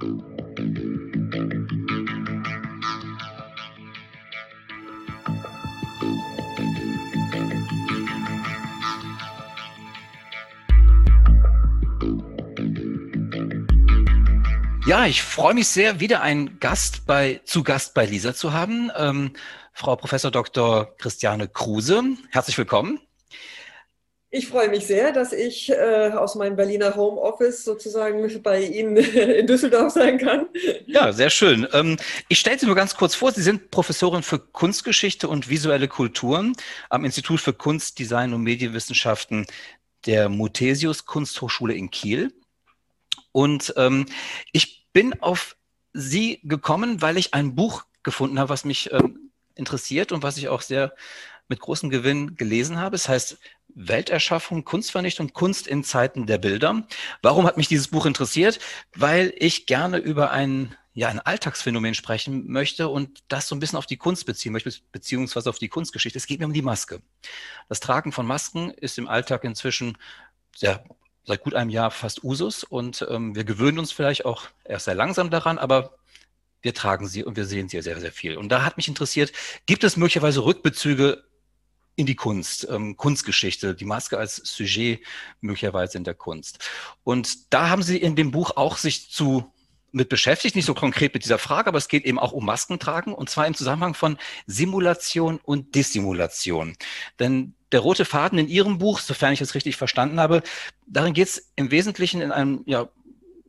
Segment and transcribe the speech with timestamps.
[0.00, 0.06] Ja,
[15.06, 18.90] ich freue mich sehr, wieder einen Gast bei, zu Gast bei Lisa zu haben.
[18.96, 19.34] Ähm,
[19.72, 20.96] Frau Professor Dr.
[20.96, 22.02] Christiane Kruse.
[22.30, 23.00] Herzlich willkommen.
[24.32, 29.48] Ich freue mich sehr, dass ich äh, aus meinem Berliner Homeoffice sozusagen bei Ihnen in
[29.48, 30.46] Düsseldorf sein kann.
[30.86, 31.66] Ja, sehr schön.
[31.72, 31.96] Ähm,
[32.28, 33.32] ich stelle Sie nur ganz kurz vor.
[33.32, 36.52] Sie sind Professorin für Kunstgeschichte und visuelle Kulturen
[36.90, 39.46] am Institut für Kunst, Design und Medienwissenschaften
[40.06, 42.32] der Muthesius Kunsthochschule in Kiel.
[43.32, 44.06] Und ähm,
[44.52, 45.56] ich bin auf
[45.92, 50.48] Sie gekommen, weil ich ein Buch gefunden habe, was mich ähm, interessiert und was ich
[50.48, 50.94] auch sehr
[51.50, 52.96] mit großem Gewinn gelesen habe.
[52.96, 53.38] Es heißt
[53.74, 56.86] Welterschaffung, Kunstvernichtung, Kunst in Zeiten der Bilder.
[57.22, 58.60] Warum hat mich dieses Buch interessiert?
[58.94, 63.78] Weil ich gerne über ein, ja, ein Alltagsphänomen sprechen möchte und das so ein bisschen
[63.78, 66.18] auf die Kunst beziehen möchte, beziehungsweise auf die Kunstgeschichte.
[66.18, 67.02] Es geht mir um die Maske.
[67.68, 69.98] Das Tragen von Masken ist im Alltag inzwischen
[70.56, 70.84] sehr
[71.24, 74.94] seit gut einem Jahr fast Usus und ähm, wir gewöhnen uns vielleicht auch erst sehr
[74.94, 75.96] langsam daran, aber
[76.62, 78.36] wir tragen sie und wir sehen sie sehr, sehr viel.
[78.36, 79.32] Und da hat mich interessiert,
[79.66, 81.24] gibt es möglicherweise Rückbezüge
[82.00, 85.00] in die Kunst, ähm, Kunstgeschichte, die Maske als Sujet
[85.42, 86.58] möglicherweise in der Kunst.
[87.04, 89.52] Und da haben Sie in dem Buch auch sich zu
[89.92, 93.12] mit beschäftigt, nicht so konkret mit dieser Frage, aber es geht eben auch um Maskentragen
[93.12, 96.76] und zwar im Zusammenhang von Simulation und Dissimulation.
[97.18, 100.42] Denn der rote Faden in Ihrem Buch, sofern ich es richtig verstanden habe,
[100.86, 102.88] darin geht es im Wesentlichen in einem ja,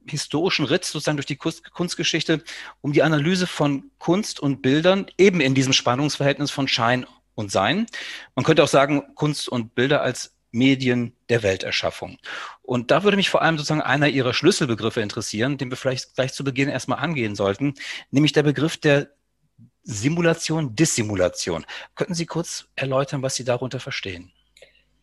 [0.07, 2.43] historischen Ritt sozusagen durch die Kunstgeschichte
[2.81, 7.05] um die Analyse von Kunst und Bildern, eben in diesem Spannungsverhältnis von Schein
[7.41, 7.87] und Sein.
[8.35, 12.17] Man könnte auch sagen, Kunst und Bilder als Medien der Welterschaffung.
[12.61, 16.33] Und da würde mich vor allem sozusagen einer Ihrer Schlüsselbegriffe interessieren, den wir vielleicht gleich
[16.33, 17.73] zu Beginn erstmal angehen sollten,
[18.11, 19.09] nämlich der Begriff der
[19.83, 21.65] Simulation, Dissimulation.
[21.95, 24.31] Könnten Sie kurz erläutern, was Sie darunter verstehen?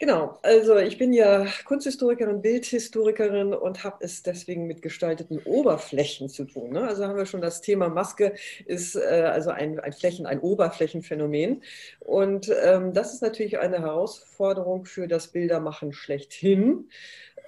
[0.01, 6.45] Genau, also ich bin ja Kunsthistorikerin Bildhistorikerin und habe es deswegen mit gestalteten Oberflächen zu
[6.45, 6.71] tun.
[6.71, 6.83] Ne?
[6.83, 11.65] Also haben wir schon das Thema Maske ist äh, also ein, ein Flächen, ein Oberflächenphänomen.
[11.99, 16.91] Und ähm, das ist natürlich eine Herausforderung für das Bildermachen schlechthin.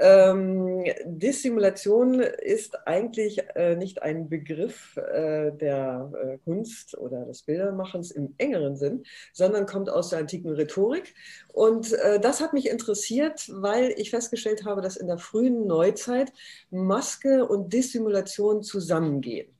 [0.02, 8.10] Ähm, Dissimulation ist eigentlich äh, nicht ein Begriff äh, der äh, Kunst oder des Bildermachens
[8.10, 11.14] im engeren Sinn, sondern kommt aus der antiken Rhetorik.
[11.48, 16.32] Und äh, das hat mich interessiert, weil ich festgestellt habe, dass in der frühen Neuzeit
[16.70, 19.52] Maske und Dissimulation zusammengehen.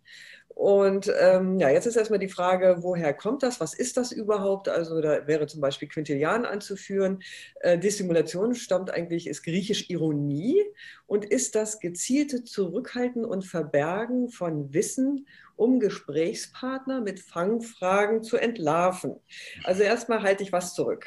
[0.61, 3.61] Und ähm, ja, jetzt ist erstmal die Frage, woher kommt das?
[3.61, 4.69] Was ist das überhaupt?
[4.69, 7.23] Also da wäre zum Beispiel Quintilian anzuführen.
[7.61, 10.63] Äh, Dissimulation stammt eigentlich, ist griechisch Ironie
[11.07, 15.27] und ist das gezielte Zurückhalten und Verbergen von Wissen
[15.61, 19.17] um Gesprächspartner mit Fangfragen zu entlarven.
[19.63, 21.07] Also erstmal halte ich was zurück.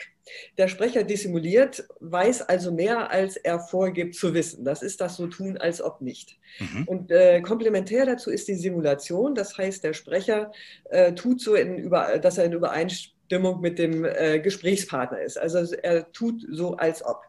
[0.59, 4.63] Der Sprecher dissimuliert, weiß also mehr, als er vorgibt zu wissen.
[4.63, 6.37] Das ist das so tun, als ob nicht.
[6.59, 6.83] Mhm.
[6.87, 9.33] Und äh, komplementär dazu ist die Simulation.
[9.33, 10.51] Das heißt, der Sprecher
[10.91, 15.39] äh, tut so, dass er in Übereinstimmung mit dem äh, Gesprächspartner ist.
[15.39, 17.21] Also er tut so, als ob.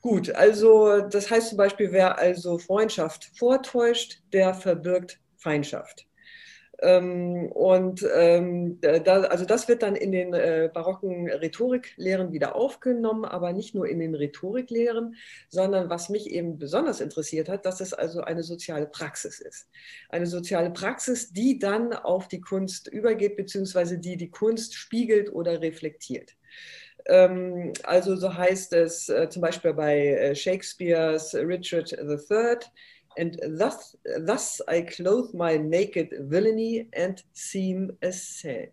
[0.00, 6.06] Gut, also das heißt zum Beispiel, wer also Freundschaft vortäuscht, der verbirgt Feindschaft.
[6.80, 13.24] Ähm, und ähm, da, also das wird dann in den äh, barocken Rhetoriklehren wieder aufgenommen,
[13.24, 15.16] aber nicht nur in den Rhetoriklehren,
[15.48, 19.68] sondern was mich eben besonders interessiert hat, dass es also eine soziale Praxis ist.
[20.08, 25.60] Eine soziale Praxis, die dann auf die Kunst übergeht, beziehungsweise die die Kunst spiegelt oder
[25.60, 26.34] reflektiert.
[27.06, 32.58] Ähm, also so heißt es äh, zum Beispiel bei äh, Shakespeares Richard III,
[33.16, 38.70] and thus, thus I clothe my naked villainy and seem as sad.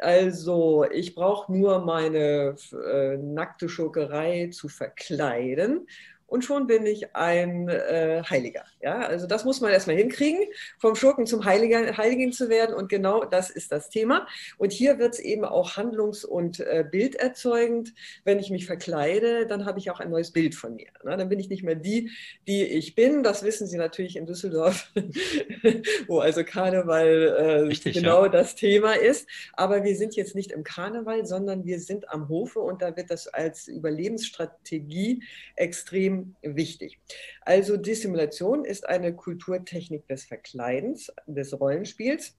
[0.00, 5.86] Also, ich brauche nur meine äh, nackte Schurkerei zu verkleiden
[6.26, 8.64] und schon bin ich ein äh, Heiliger.
[8.80, 10.40] Ja, also das muss man erstmal hinkriegen,
[10.78, 14.26] vom Schurken zum Heiligen, Heiligen zu werden und genau das ist das Thema.
[14.58, 17.94] Und hier wird es eben auch handlungs- und äh, bilderzeugend.
[18.24, 20.88] Wenn ich mich verkleide, dann habe ich auch ein neues Bild von mir.
[21.04, 21.16] Ne?
[21.16, 22.10] Dann bin ich nicht mehr die,
[22.46, 23.22] die ich bin.
[23.22, 24.90] Das wissen Sie natürlich in Düsseldorf,
[26.06, 28.28] wo also Karneval äh, Richtig, genau ja.
[28.28, 29.28] das Thema ist.
[29.52, 33.10] Aber wir sind jetzt nicht im Karneval, sondern wir sind am Hofe und da wird
[33.10, 35.22] das als Überlebensstrategie
[35.56, 37.00] extrem extrem wichtig.
[37.42, 42.36] Also Dissimulation ist eine Kulturtechnik des Verkleidens, des Rollenspiels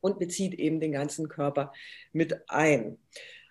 [0.00, 1.72] und bezieht eben den ganzen Körper
[2.12, 2.98] mit ein.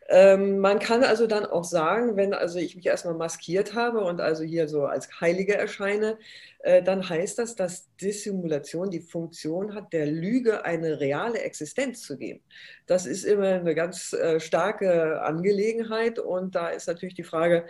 [0.10, 4.20] Ähm, man kann also dann auch sagen, wenn also ich mich erstmal maskiert habe und
[4.20, 6.18] also hier so als Heilige erscheine,
[6.60, 12.18] äh, dann heißt das, dass Dissimulation die Funktion hat, der Lüge eine reale Existenz zu
[12.18, 12.42] geben.
[12.86, 17.66] Das ist immer eine ganz äh, starke Angelegenheit und da ist natürlich die Frage,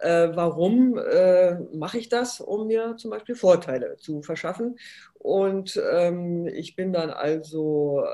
[0.00, 1.00] äh, warum
[1.72, 4.78] mache ich das, um mir zum Beispiel Vorteile zu verschaffen?
[5.18, 8.04] Und ähm, ich bin dann also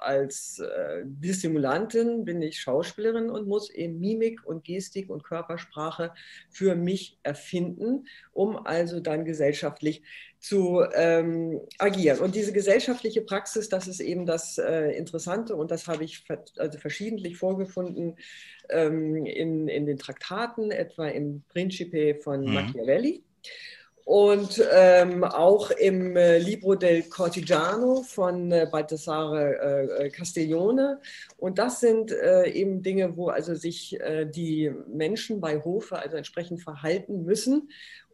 [0.00, 6.12] als äh, Dissimulantin bin ich Schauspielerin und muss eben Mimik und Gestik und Körpersprache
[6.50, 9.24] für mich erfinden, um also dann
[9.78, 10.02] gesellschaftlich
[10.40, 12.20] zu ähm, agieren.
[12.20, 16.24] Und diese gesellschaftliche Praxis, das ist eben das äh, Interessante und das habe ich
[16.58, 18.16] also verschiedentlich vorgefunden
[18.70, 22.54] ähm, in, in den Traktaten, etwa im Principe von mhm.
[22.54, 23.24] Machiavelli
[24.04, 30.98] und ähm, auch im äh, Libro del Cortigiano von äh, Baldassare äh, äh, Castiglione.
[31.36, 36.16] Und das sind äh, eben Dinge, wo also sich äh, die Menschen bei Hofe also
[36.16, 37.68] entsprechend verhalten müssen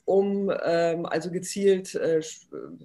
[0.04, 2.20] um ähm, also gezielt äh,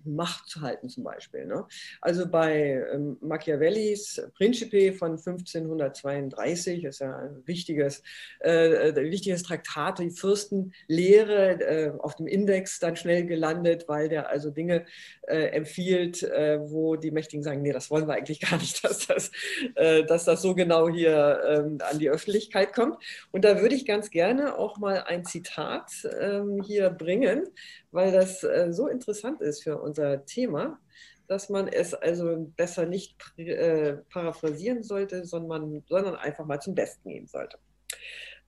[0.06, 1.46] Macht zu halten zum Beispiel.
[1.46, 1.66] Ne?
[2.02, 8.04] Also bei ähm, Machiavellis Principe von 1532 ist ja ein wichtiges,
[8.42, 14.30] äh, äh, wichtiges Traktat, die Fürstenlehre äh, auf dem Index dann schnell gelandet, weil der
[14.30, 14.86] also Dinge
[15.28, 19.08] äh, empfiehlt, äh, wo die Mächtigen sagen, nee, das wollen wir eigentlich gar nicht, dass
[19.08, 19.32] das,
[19.76, 22.98] dass das so genau hier ähm, an die Öffentlichkeit kommt.
[23.32, 27.48] Und da würde ich ganz gerne auch mal ein Zitat ähm, hier bringen bringen,
[27.92, 30.80] weil das äh, so interessant ist für unser Thema,
[31.28, 37.10] dass man es also besser nicht äh, paraphrasieren sollte, sondern, sondern einfach mal zum Besten
[37.10, 37.58] gehen sollte.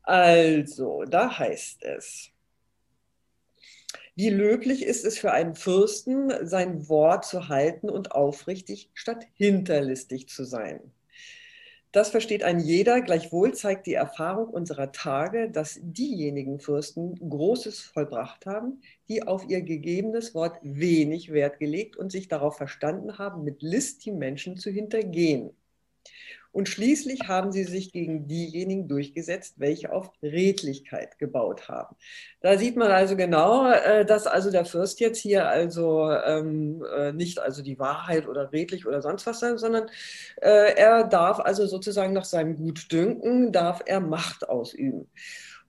[0.04, 2.30] Also, da heißt es,
[4.16, 10.28] wie löblich ist es für einen Fürsten, sein Wort zu halten und aufrichtig statt hinterlistig
[10.28, 10.92] zu sein.
[11.92, 13.02] Das versteht ein jeder.
[13.02, 19.62] Gleichwohl zeigt die Erfahrung unserer Tage, dass diejenigen Fürsten Großes vollbracht haben, die auf ihr
[19.62, 24.70] gegebenes Wort wenig Wert gelegt und sich darauf verstanden haben, mit List die Menschen zu
[24.70, 25.52] hintergehen.
[26.52, 31.96] Und schließlich haben sie sich gegen diejenigen durchgesetzt, welche auf Redlichkeit gebaut haben.
[32.42, 37.14] Da sieht man also genau, äh, dass also der Fürst jetzt hier also ähm, äh,
[37.14, 39.88] nicht also die Wahrheit oder redlich oder sonst was sein, sondern
[40.42, 45.10] äh, er darf also sozusagen nach seinem Gutdünken, darf er Macht ausüben.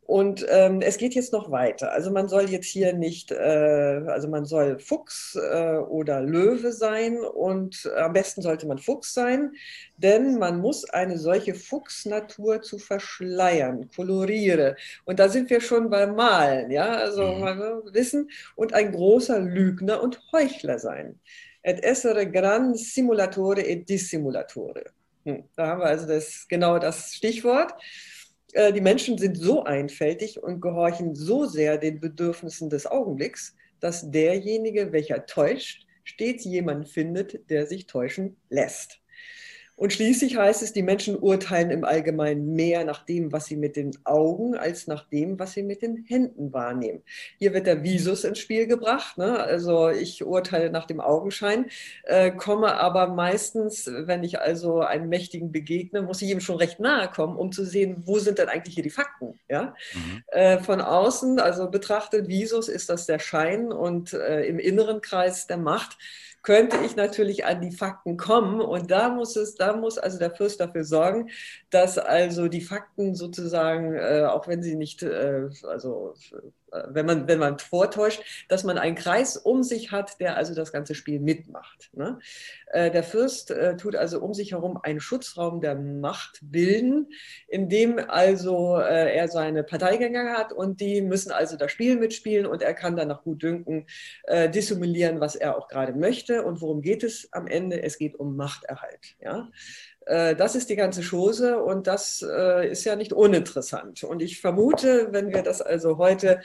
[0.05, 1.93] Und ähm, es geht jetzt noch weiter.
[1.93, 7.21] Also man soll jetzt hier nicht, äh, also man soll Fuchs äh, oder Löwe sein
[7.21, 9.53] und am besten sollte man Fuchs sein,
[9.97, 14.77] denn man muss eine solche Fuchsnatur zu verschleiern, koloriere.
[15.05, 17.41] Und da sind wir schon beim Malen, ja, also mhm.
[17.41, 21.21] mal wissen, und ein großer Lügner und Heuchler sein.
[21.63, 24.85] Et essere gran simulatore et dissimulatore.
[25.25, 27.73] Hm, da haben wir also das, genau das Stichwort.
[28.53, 34.11] Äh, die Menschen sind so einfältig und gehorchen so sehr den Bedürfnissen des Augenblicks, dass
[34.11, 39.02] derjenige, welcher täuscht, stets jemanden findet, der sich täuschen lässt.
[39.75, 43.75] Und schließlich heißt es, die Menschen urteilen im Allgemeinen mehr nach dem, was sie mit
[43.77, 47.03] den Augen, als nach dem, was sie mit den Händen wahrnehmen.
[47.39, 49.19] Hier wird der Visus ins Spiel gebracht.
[49.19, 49.39] Ne?
[49.39, 51.67] Also ich urteile nach dem Augenschein,
[52.05, 56.79] äh, komme aber meistens, wenn ich also einem Mächtigen begegne, muss ich ihm schon recht
[56.79, 59.41] nahe kommen, um zu sehen, wo sind denn eigentlich hier die Fakten.
[59.49, 59.75] Ja?
[59.95, 60.23] Mhm.
[60.29, 65.47] Äh, von außen, also betrachtet Visus, ist das der Schein und äh, im inneren Kreis
[65.47, 65.97] der Macht
[66.43, 68.61] könnte ich natürlich an die Fakten kommen.
[68.61, 71.31] Und da muss es, da muss also der Fürst dafür sorgen,
[71.71, 76.15] dass also die Fakten sozusagen, äh, auch wenn sie nicht, äh, also
[76.89, 80.73] wenn man, wenn man vortäuscht, dass man einen Kreis um sich hat, der also das
[80.73, 81.91] ganze Spiel mitmacht.
[81.93, 82.19] Ne?
[82.67, 87.09] Äh, der Fürst äh, tut also um sich herum einen Schutzraum der Macht bilden,
[87.49, 92.47] in dem also äh, er seine Parteigänger hat und die müssen also das Spiel mitspielen
[92.47, 93.87] und er kann dann nach Gutdünken
[94.25, 96.43] äh, dissimulieren, was er auch gerade möchte.
[96.43, 97.83] Und worum geht es am Ende?
[97.83, 99.17] Es geht um Machterhalt.
[99.21, 99.49] Ja?
[100.07, 104.05] Äh, das ist die ganze Chose und das äh, ist ja nicht uninteressant.
[104.05, 106.41] Und ich vermute, wenn wir das also heute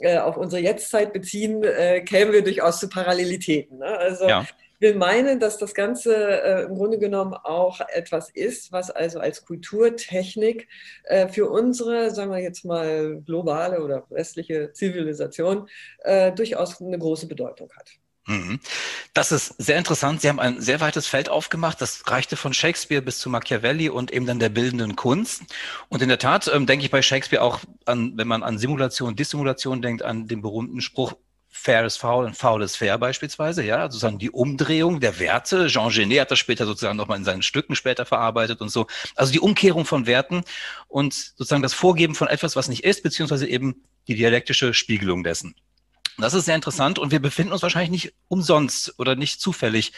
[0.00, 1.62] äh, auf unsere Jetztzeit beziehen,
[2.04, 3.78] kämen wir durchaus zu Parallelitäten.
[3.78, 3.86] Ne?
[3.86, 4.42] Also ja.
[4.42, 6.14] ich will meinen, dass das Ganze
[6.68, 10.68] im Grunde genommen auch etwas ist, was also als Kulturtechnik
[11.28, 15.68] für unsere, sagen wir jetzt mal, globale oder westliche Zivilisation
[16.34, 17.90] durchaus eine große Bedeutung hat.
[18.30, 18.60] Mhm.
[19.12, 20.20] Das ist sehr interessant.
[20.20, 21.80] Sie haben ein sehr weites Feld aufgemacht.
[21.80, 25.42] Das reichte von Shakespeare bis zu Machiavelli und eben dann der bildenden Kunst.
[25.88, 29.16] Und in der Tat ähm, denke ich bei Shakespeare auch an, wenn man an Simulation,
[29.16, 31.14] Dissimulation denkt, an den berühmten Spruch,
[31.48, 35.66] fair ist faul und faul ist fair beispielsweise, ja, also sozusagen die Umdrehung der Werte.
[35.66, 38.86] Jean Genet hat das später sozusagen nochmal in seinen Stücken später verarbeitet und so.
[39.16, 40.44] Also die Umkehrung von Werten
[40.86, 45.56] und sozusagen das Vorgeben von etwas, was nicht ist, beziehungsweise eben die dialektische Spiegelung dessen.
[46.20, 49.92] Das ist sehr interessant und wir befinden uns wahrscheinlich nicht umsonst oder nicht zufällig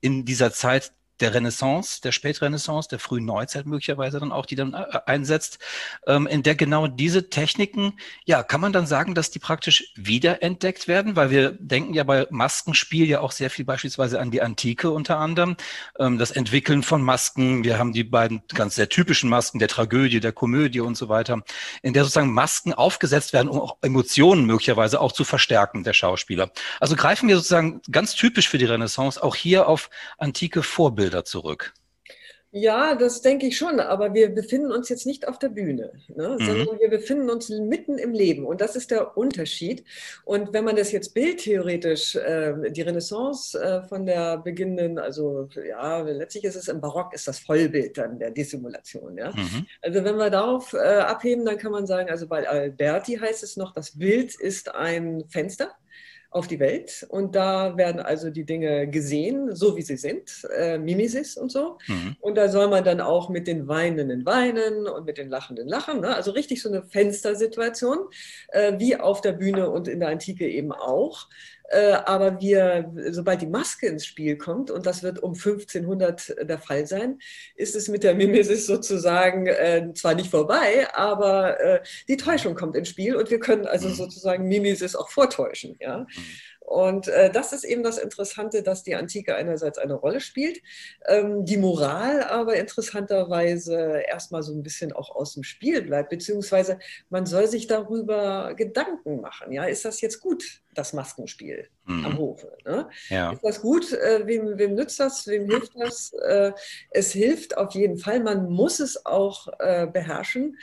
[0.00, 4.74] in dieser Zeit der Renaissance, der Spätrenaissance, der frühen Neuzeit möglicherweise dann auch, die dann
[4.74, 5.58] äh, einsetzt,
[6.06, 7.94] ähm, in der genau diese Techniken,
[8.24, 12.26] ja, kann man dann sagen, dass die praktisch wiederentdeckt werden, weil wir denken ja bei
[12.30, 15.56] Maskenspiel ja auch sehr viel beispielsweise an die Antike unter anderem,
[15.98, 20.20] ähm, das Entwickeln von Masken, wir haben die beiden ganz sehr typischen Masken der Tragödie,
[20.20, 21.42] der Komödie und so weiter,
[21.82, 26.50] in der sozusagen Masken aufgesetzt werden, um auch Emotionen möglicherweise auch zu verstärken der Schauspieler.
[26.80, 31.24] Also greifen wir sozusagen ganz typisch für die Renaissance auch hier auf antike Vorbilder Bilder
[31.24, 31.72] zurück.
[32.50, 36.36] Ja, das denke ich schon, aber wir befinden uns jetzt nicht auf der Bühne, ne,
[36.38, 36.44] mhm.
[36.44, 39.84] sondern wir befinden uns mitten im Leben und das ist der Unterschied.
[40.24, 46.00] Und wenn man das jetzt bildtheoretisch, äh, die Renaissance äh, von der beginnenden, also ja,
[46.00, 49.18] letztlich ist es im Barock, ist das Vollbild dann der Dissimulation.
[49.18, 49.30] Ja?
[49.30, 49.66] Mhm.
[49.82, 53.58] Also wenn wir darauf äh, abheben, dann kann man sagen, also bei Alberti heißt es
[53.58, 55.74] noch, das Bild ist ein Fenster
[56.30, 60.76] auf die Welt und da werden also die Dinge gesehen, so wie sie sind, äh,
[60.76, 61.78] Mimesis und so.
[61.86, 62.16] Mhm.
[62.20, 66.00] Und da soll man dann auch mit den Weinenden weinen und mit den Lachenden lachen.
[66.00, 66.14] Ne?
[66.14, 67.98] Also richtig so eine Fenstersituation,
[68.48, 71.28] äh, wie auf der Bühne und in der Antike eben auch.
[71.70, 76.58] Äh, aber wir, sobald die Maske ins Spiel kommt, und das wird um 1500 der
[76.58, 77.18] Fall sein,
[77.56, 82.74] ist es mit der Mimesis sozusagen äh, zwar nicht vorbei, aber äh, die Täuschung kommt
[82.74, 83.94] ins Spiel und wir können also mhm.
[83.94, 85.76] sozusagen Mimesis auch vortäuschen.
[85.80, 86.06] Ja?
[86.68, 90.60] Und äh, das ist eben das Interessante, dass die Antike einerseits eine Rolle spielt,
[91.06, 96.78] ähm, die Moral aber interessanterweise erstmal so ein bisschen auch aus dem Spiel bleibt, beziehungsweise
[97.08, 99.50] man soll sich darüber Gedanken machen.
[99.50, 102.04] Ja, ist das jetzt gut, das Maskenspiel mhm.
[102.04, 102.56] am Hofe?
[102.64, 102.88] Ne?
[103.08, 103.32] Ja.
[103.32, 103.92] Ist das gut?
[103.92, 105.26] Äh, wem, wem nützt das?
[105.26, 106.12] Wem hilft das?
[106.12, 106.52] Äh,
[106.90, 108.20] es hilft auf jeden Fall.
[108.20, 110.56] Man muss es auch äh, beherrschen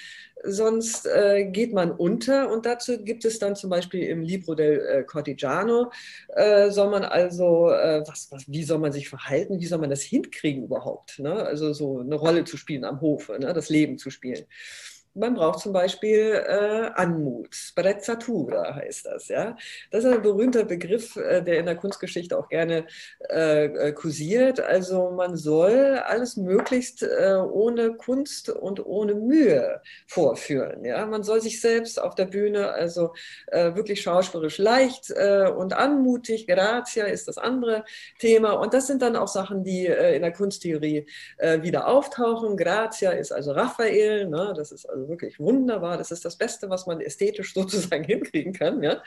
[0.47, 2.51] sonst äh, geht man unter.
[2.51, 5.91] Und dazu gibt es dann zum Beispiel im Libro del äh, Cortigiano,
[6.29, 10.01] äh, soll man also, was, was, wie soll man sich verhalten, wie soll man das
[10.01, 11.19] hinkriegen überhaupt?
[11.19, 11.33] Ne?
[11.33, 13.53] Also so eine Rolle zu spielen am Hofe, ne?
[13.53, 14.45] das Leben zu spielen.
[15.17, 19.29] Man braucht zum Beispiel äh, Anmut, Sprezzatura heißt das.
[19.29, 19.55] Ja?
[19.89, 22.85] Das ist ein berühmter Begriff, äh, der in der Kunstgeschichte auch gerne
[23.29, 24.59] äh, äh kursiert.
[24.59, 30.83] Also man soll alles möglichst äh, ohne Kunst und ohne Mühe vorführen.
[30.83, 31.05] Ja?
[31.05, 33.13] Man soll sich selbst auf der Bühne also
[33.47, 37.85] äh, wirklich schauspielerisch leicht und anmutig, Grazia ist das andere
[38.19, 38.51] Thema.
[38.53, 41.05] Und das sind dann auch Sachen, die in der Kunsttheorie
[41.61, 42.57] wieder auftauchen.
[42.57, 44.53] Grazia ist also Raphael, ne?
[44.55, 45.97] das ist also wirklich wunderbar.
[45.97, 48.83] Das ist das Beste, was man ästhetisch sozusagen hinkriegen kann.
[48.83, 49.01] Ja?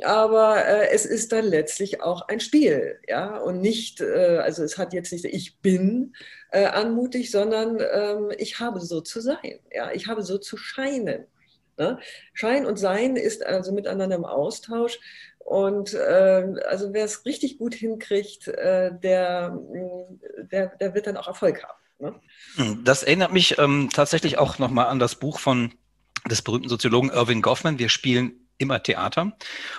[0.00, 4.78] aber äh, es ist dann letztlich auch ein Spiel, ja, und nicht, äh, also es
[4.78, 6.14] hat jetzt nicht, ich bin
[6.50, 11.26] äh, anmutig, sondern ähm, ich habe so zu sein, ja, ich habe so zu scheinen.
[11.78, 11.98] Ne?
[12.34, 14.98] Schein und Sein ist also miteinander im Austausch
[15.38, 19.58] und äh, also wer es richtig gut hinkriegt, äh, der,
[20.50, 21.81] der, der wird dann auch Erfolg haben.
[22.02, 22.14] Ne?
[22.56, 25.72] Hm, das erinnert mich ähm, tatsächlich auch nochmal an das Buch von
[26.28, 27.78] des berühmten Soziologen Irving Goffman.
[27.78, 29.32] Wir spielen immer Theater.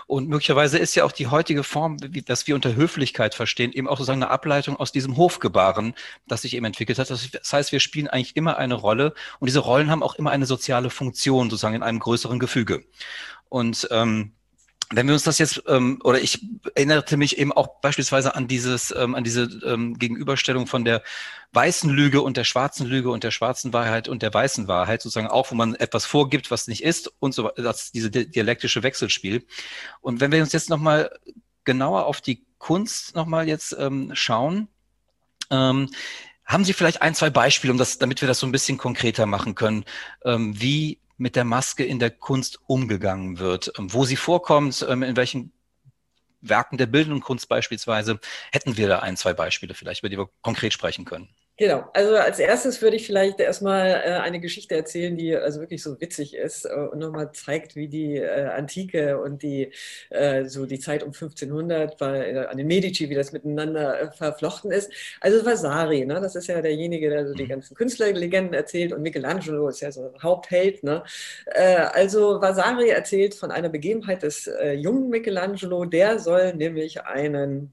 [0.08, 3.88] Und möglicherweise ist ja auch die heutige Form, wie, dass wir unter Höflichkeit verstehen, eben
[3.88, 5.94] auch sozusagen eine Ableitung aus diesem Hofgebaren,
[6.28, 7.10] das sich eben entwickelt hat.
[7.10, 10.46] Das heißt, wir spielen eigentlich immer eine Rolle und diese Rollen haben auch immer eine
[10.46, 12.84] soziale Funktion, sozusagen in einem größeren Gefüge.
[13.50, 14.34] Und ähm,
[14.96, 16.46] wenn wir uns das jetzt, ähm, oder ich
[16.76, 21.04] erinnerte mich eben auch beispielsweise an dieses, ähm, an diese ähm, Gegenüberstellung von der
[21.54, 25.28] weißen Lüge und der schwarzen Lüge und der schwarzen Wahrheit und der weißen Wahrheit, sozusagen
[25.28, 29.46] auch, wo man etwas vorgibt, was nicht ist und so, das diese dialektische Wechselspiel.
[30.02, 31.12] Und wenn wir uns jetzt nochmal
[31.64, 34.68] genauer auf die Kunst nochmal jetzt ähm, schauen,
[35.50, 35.90] ähm,
[36.46, 39.26] haben Sie vielleicht ein, zwei Beispiele, um das, damit wir das so ein bisschen konkreter
[39.26, 39.86] machen können,
[40.26, 45.16] ähm, wie mit der Maske in der Kunst umgegangen wird, wo sie vorkommt, ähm, in
[45.16, 45.54] welchen
[46.42, 48.20] Werken der bildenden Kunst beispielsweise,
[48.52, 51.30] hätten wir da ein, zwei Beispiele vielleicht, über die wir konkret sprechen können.
[51.56, 55.84] Genau, also als erstes würde ich vielleicht erstmal äh, eine Geschichte erzählen, die also wirklich
[55.84, 59.72] so witzig ist äh, und nochmal zeigt, wie die äh, Antike und die
[60.46, 64.92] so die Zeit um 1500 bei, an den Medici, wie das miteinander verflochten ist.
[65.22, 67.50] Also Vasari, ne, das ist ja derjenige, der so die mhm.
[67.50, 70.84] ganzen Künstlerlegenden erzählt und Michelangelo ist ja so Hauptheld.
[70.84, 71.04] Ne.
[71.94, 77.72] Also Vasari erzählt von einer Begebenheit des jungen Michelangelo, der soll nämlich einen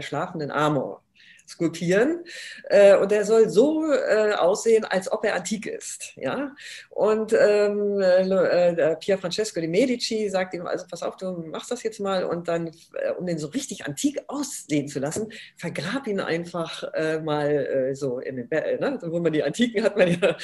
[0.00, 1.02] schlafenden Amor
[1.48, 2.24] skulptieren.
[2.64, 6.12] Äh, und der soll so äh, aussehen, als ob er antik ist.
[6.16, 6.54] Ja?
[6.90, 11.82] Und ähm, äh, Pier Francesco di Medici sagt ihm, also pass auf, du machst das
[11.82, 16.20] jetzt mal und dann, äh, um den so richtig antik aussehen zu lassen, vergrab ihn
[16.20, 18.98] einfach äh, mal äh, so in den Be ne?
[19.02, 20.36] wo man die Antiken hat man ja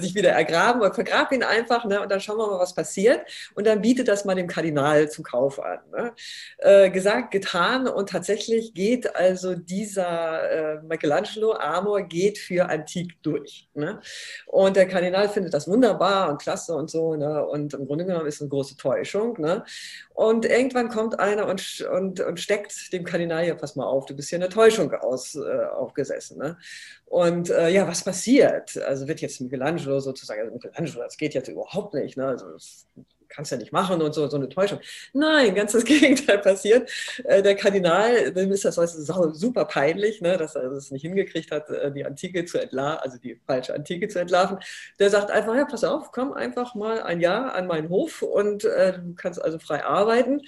[0.00, 2.00] sich wieder ergraben und vergrab ihn einfach ne?
[2.00, 3.20] und dann schauen wir mal, was passiert.
[3.54, 5.80] Und dann bietet das mal dem Kardinal zum Kauf an.
[5.90, 6.90] Ne?
[6.90, 13.68] gesagt, getan und tatsächlich geht also dieser äh, Michelangelo Amor geht für Antik durch.
[13.74, 14.00] Ne?
[14.46, 17.14] Und der Kardinal findet das wunderbar und klasse und so.
[17.14, 17.44] Ne?
[17.46, 19.40] Und im Grunde genommen ist es eine große Täuschung.
[19.40, 19.64] Ne?
[20.14, 24.14] Und irgendwann kommt einer und, und, und steckt dem Kardinal, ja, pass mal auf, du
[24.14, 26.38] bist hier eine Täuschung aus, äh, aufgesessen.
[26.38, 26.56] Ne?
[27.06, 28.76] Und äh, ja, was passiert?
[28.78, 32.16] Also wird jetzt Michelangelo sozusagen, also Michelangelo, das geht jetzt überhaupt nicht.
[32.16, 32.26] Ne?
[32.26, 32.46] Also
[33.28, 34.80] kannst ja nicht machen und so, so eine Täuschung.
[35.12, 36.90] Nein, ganz das Gegenteil passiert.
[37.24, 41.68] Äh, der Kardinal, dem ist das super peinlich, ne, dass er es nicht hingekriegt hat,
[41.70, 44.58] äh, die Antike zu entlarven, also die falsche Antike zu entlarven.
[44.98, 48.64] Der sagt einfach, ja, pass auf, komm einfach mal ein Jahr an meinen Hof und
[48.64, 50.42] äh, du kannst also frei arbeiten.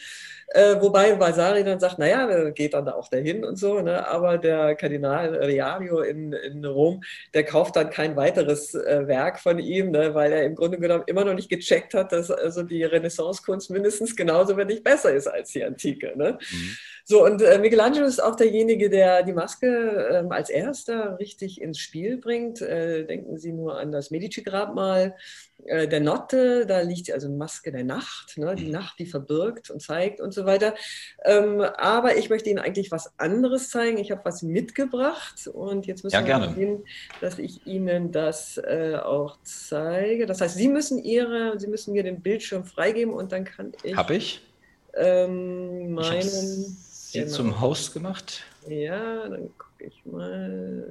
[0.52, 4.06] Äh, wobei Vasari dann sagt, naja, geht dann da auch dahin und so, ne?
[4.08, 7.04] aber der Kardinal Riario in, in Rom,
[7.34, 10.12] der kauft dann kein weiteres äh, Werk von ihm, ne?
[10.14, 14.16] weil er im Grunde genommen immer noch nicht gecheckt hat, dass also die Renaissance-Kunst mindestens
[14.16, 16.14] genauso, wenn nicht besser ist als die Antike.
[16.16, 16.36] Ne?
[16.40, 16.76] Mhm.
[17.10, 19.66] So, und äh, Michelangelo ist auch derjenige, der die Maske
[20.12, 22.62] ähm, als erster richtig ins Spiel bringt.
[22.62, 25.16] Äh, denken Sie nur an das Medici-Grabmal
[25.64, 28.54] äh, der Notte, da liegt also Maske der Nacht, ne?
[28.54, 28.70] die mhm.
[28.70, 30.76] Nacht, die verbirgt und zeigt und so weiter.
[31.24, 33.98] Ähm, aber ich möchte Ihnen eigentlich was anderes zeigen.
[33.98, 36.84] Ich habe was mitgebracht und jetzt müssen ja, wir sehen,
[37.20, 40.26] dass ich Ihnen das äh, auch zeige.
[40.26, 43.96] Das heißt, Sie müssen Ihre, Sie müssen mir den Bildschirm freigeben und dann kann ich.
[43.96, 44.46] Habe ich?
[44.94, 46.76] Ähm, meinen.
[47.12, 47.32] Sie genau.
[47.32, 48.42] zum Host gemacht?
[48.66, 50.84] Ja, dann gucke ich mal.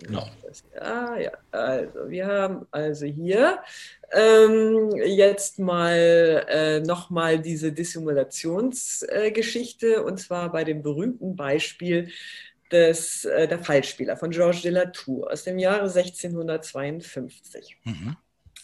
[0.00, 0.28] Genau.
[0.80, 3.60] Ah ja, also wir haben also hier
[4.10, 12.10] ähm, jetzt mal äh, nochmal diese Dissimulationsgeschichte äh, und zwar bei dem berühmten Beispiel
[12.72, 17.78] des, äh, der Fallspieler von Georges de la Tour aus dem Jahre 1652.
[17.84, 18.16] Mhm.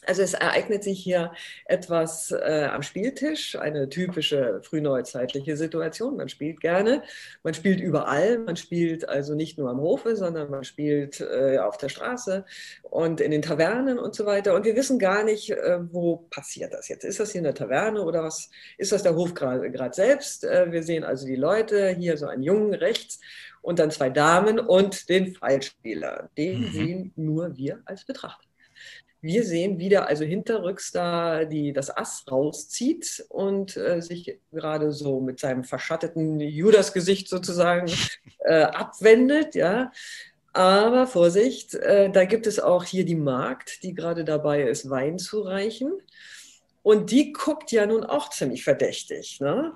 [0.06, 1.32] Also es ereignet sich hier
[1.66, 6.16] etwas äh, am Spieltisch, eine typische frühneuzeitliche Situation.
[6.16, 7.02] Man spielt gerne,
[7.42, 11.76] man spielt überall, man spielt also nicht nur am Hofe, sondern man spielt äh, auf
[11.76, 12.44] der Straße
[12.82, 14.54] und in den Tavernen und so weiter.
[14.54, 17.04] Und wir wissen gar nicht, äh, wo passiert das jetzt.
[17.04, 18.50] Ist das hier eine Taverne oder was?
[18.78, 20.44] Ist das der Hof gerade selbst?
[20.44, 23.20] Äh, wir sehen also die Leute, hier so einen Jungen rechts
[23.62, 26.30] und dann zwei Damen und den Fallspieler.
[26.36, 26.72] Den mhm.
[26.72, 28.49] sehen nur wir als Betrachter.
[29.22, 34.92] Wir sehen, wie der also hinterrücks da die, das Ass rauszieht und äh, sich gerade
[34.92, 37.90] so mit seinem verschatteten Judasgesicht sozusagen
[38.44, 39.54] äh, abwendet.
[39.54, 39.92] Ja.
[40.52, 45.18] Aber Vorsicht, äh, da gibt es auch hier die Magd, die gerade dabei ist, Wein
[45.18, 45.92] zu reichen.
[46.82, 49.38] Und die guckt ja nun auch ziemlich verdächtig.
[49.40, 49.74] Ne?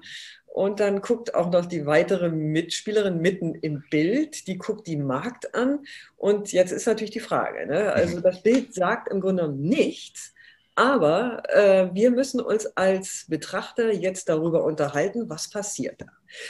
[0.55, 5.53] Und dann guckt auch noch die weitere Mitspielerin mitten im Bild, die guckt die Markt
[5.53, 5.81] an.
[6.17, 7.93] Und jetzt ist natürlich die Frage, ne?
[7.93, 10.33] also das Bild sagt im Grunde genommen nichts,
[10.77, 16.07] aber äh, wir müssen uns als Betrachter jetzt darüber unterhalten, was passiert da.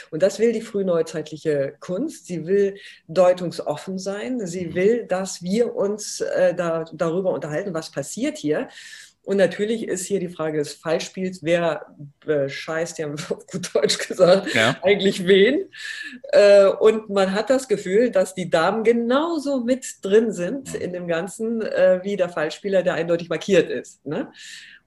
[0.09, 2.25] Und das will die frühneuzeitliche Kunst.
[2.25, 4.45] Sie will deutungsoffen sein.
[4.47, 4.75] Sie mhm.
[4.75, 8.67] will, dass wir uns äh, da, darüber unterhalten, was passiert hier.
[9.25, 11.87] Und natürlich ist hier die Frage des Fallspiels, wer
[12.25, 14.77] bescheißt, ja auf gut Deutsch gesagt, ja.
[14.83, 15.69] eigentlich wen.
[16.31, 21.07] Äh, und man hat das Gefühl, dass die Damen genauso mit drin sind in dem
[21.07, 24.05] Ganzen, äh, wie der Fallspieler, der eindeutig markiert ist.
[24.05, 24.31] Ne?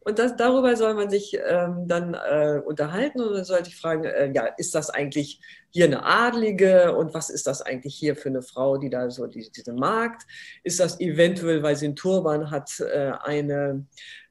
[0.08, 4.04] Und das, darüber soll man sich ähm, dann äh, unterhalten und man sollte sich fragen,
[4.04, 8.30] äh, ja, ist das eigentlich hier eine Adlige und was ist das eigentlich hier für
[8.30, 10.22] eine Frau, die da so die, diese Magd?
[10.62, 13.84] Ist das eventuell, weil sie einen Turban hat, äh, eine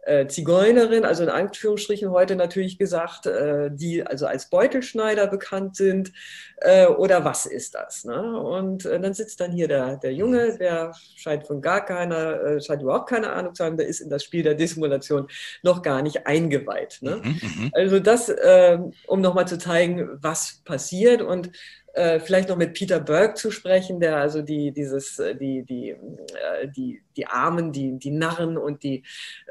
[0.07, 6.13] äh, Zigeunerin, also in Anführungsstrichen heute natürlich gesagt, äh, die also als Beutelschneider bekannt sind,
[6.57, 8.05] äh, oder was ist das?
[8.05, 8.39] Ne?
[8.39, 12.61] Und äh, dann sitzt dann hier der, der Junge, der scheint von gar keiner, äh,
[12.61, 15.27] scheint überhaupt keine Ahnung zu haben, der ist in das Spiel der Dissimulation
[15.61, 16.99] noch gar nicht eingeweiht.
[17.01, 17.21] Ne?
[17.23, 17.71] Mhm, mhm.
[17.73, 21.51] also das, ähm, um nochmal zu zeigen, was passiert und
[21.97, 25.89] äh, vielleicht noch mit Peter Burke zu sprechen, der also die, dieses, äh, die, die,
[25.89, 29.03] äh, die, die Armen, die, die Narren und die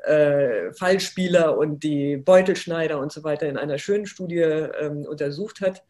[0.04, 5.82] äh, Fallspieler und die Beutelschneider und so weiter in einer schönen Studie ähm, untersucht hat.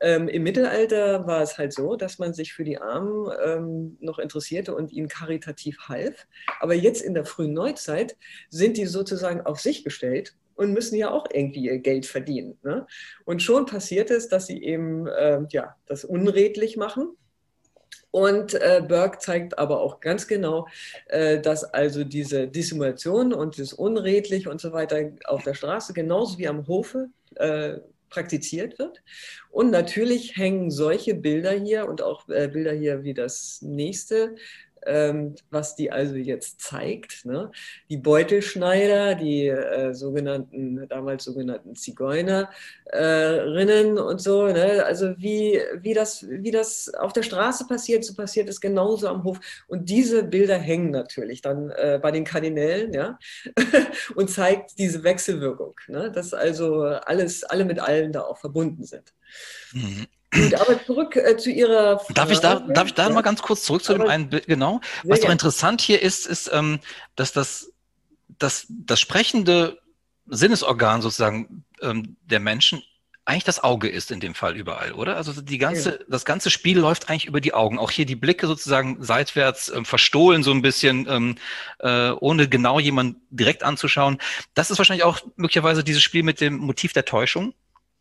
[0.00, 4.18] Ähm, Im Mittelalter war es halt so, dass man sich für die Armen ähm, noch
[4.18, 6.26] interessierte und ihnen karitativ half.
[6.60, 8.16] Aber jetzt in der frühen Neuzeit
[8.50, 12.58] sind die sozusagen auf sich gestellt und müssen ja auch irgendwie ihr Geld verdienen.
[12.62, 12.86] Ne?
[13.24, 17.16] Und schon passiert es, dass sie eben äh, ja, das unredlich machen
[18.10, 20.66] Und äh, Burke zeigt aber auch ganz genau,
[21.08, 26.38] äh, dass also diese Dissimulation und das Unredlich und so weiter auf der Straße genauso
[26.38, 27.78] wie am Hofe äh,
[28.16, 29.02] praktiziert wird.
[29.50, 34.36] Und natürlich hängen solche Bilder hier und auch äh, Bilder hier wie das nächste
[35.50, 37.24] was die also jetzt zeigt.
[37.24, 37.50] Ne?
[37.90, 44.46] Die Beutelschneider, die äh, sogenannten, damals sogenannten Zigeunerinnen und so.
[44.46, 44.84] Ne?
[44.84, 49.24] Also wie, wie, das, wie das auf der Straße passiert, so passiert es genauso am
[49.24, 49.40] Hof.
[49.66, 53.18] Und diese Bilder hängen natürlich dann äh, bei den Kardinälen ja?
[54.14, 56.12] und zeigt diese Wechselwirkung, ne?
[56.12, 59.12] dass also alles, alle mit allen da auch verbunden sind.
[59.72, 60.06] Mhm.
[60.36, 62.14] Gut, aber zurück äh, zu Ihrer Frage.
[62.14, 63.14] Darf ich da, darf ich da ja.
[63.14, 64.46] mal ganz kurz zurück zu aber dem einen Bild?
[64.46, 64.80] Genau.
[65.04, 66.80] Was doch interessant hier ist, ist, ähm,
[67.14, 67.72] dass das,
[68.38, 69.78] das, das sprechende
[70.26, 72.82] Sinnesorgan sozusagen ähm, der Menschen
[73.26, 75.16] eigentlich das Auge ist in dem Fall überall, oder?
[75.16, 76.04] Also die ganze, ja.
[76.08, 77.76] das ganze Spiel läuft eigentlich über die Augen.
[77.76, 81.34] Auch hier die Blicke sozusagen seitwärts ähm, verstohlen so ein bisschen, ähm,
[81.80, 84.18] äh, ohne genau jemanden direkt anzuschauen.
[84.54, 87.52] Das ist wahrscheinlich auch möglicherweise dieses Spiel mit dem Motiv der Täuschung.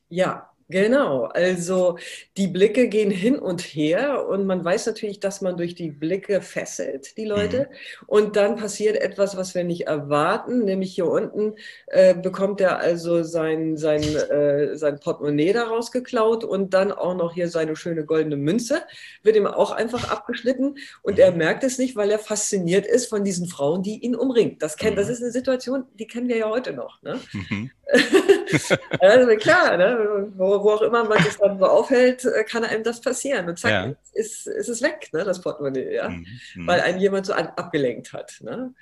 [0.10, 2.00] Ja, Genau, also
[2.38, 6.42] die Blicke gehen hin und her und man weiß natürlich, dass man durch die Blicke
[6.42, 7.70] fesselt, die Leute.
[7.70, 8.06] Mhm.
[8.08, 11.54] Und dann passiert etwas, was wir nicht erwarten, nämlich hier unten
[11.86, 17.36] äh, bekommt er also sein, sein, äh, sein Portemonnaie daraus geklaut und dann auch noch
[17.36, 18.82] hier seine schöne goldene Münze,
[19.22, 23.24] wird ihm auch einfach abgeschnitten und er merkt es nicht, weil er fasziniert ist von
[23.24, 24.64] diesen Frauen, die ihn umringt.
[24.64, 25.14] Das, kennt, das mhm.
[25.14, 27.04] ist eine Situation, die kennen wir ja heute noch.
[27.04, 27.20] Ne?
[27.34, 27.70] Mhm.
[29.00, 30.32] also klar, ne?
[30.36, 33.48] wo, wo, auch immer man sich dann so aufhält, äh, kann einem das passieren.
[33.48, 33.94] Und zack, ja.
[34.14, 36.10] ist, ist es weg, ne, das Portemonnaie, ja?
[36.10, 36.26] Mhm.
[36.66, 38.40] weil einen jemand so abgelenkt hat.
[38.42, 38.74] Ne?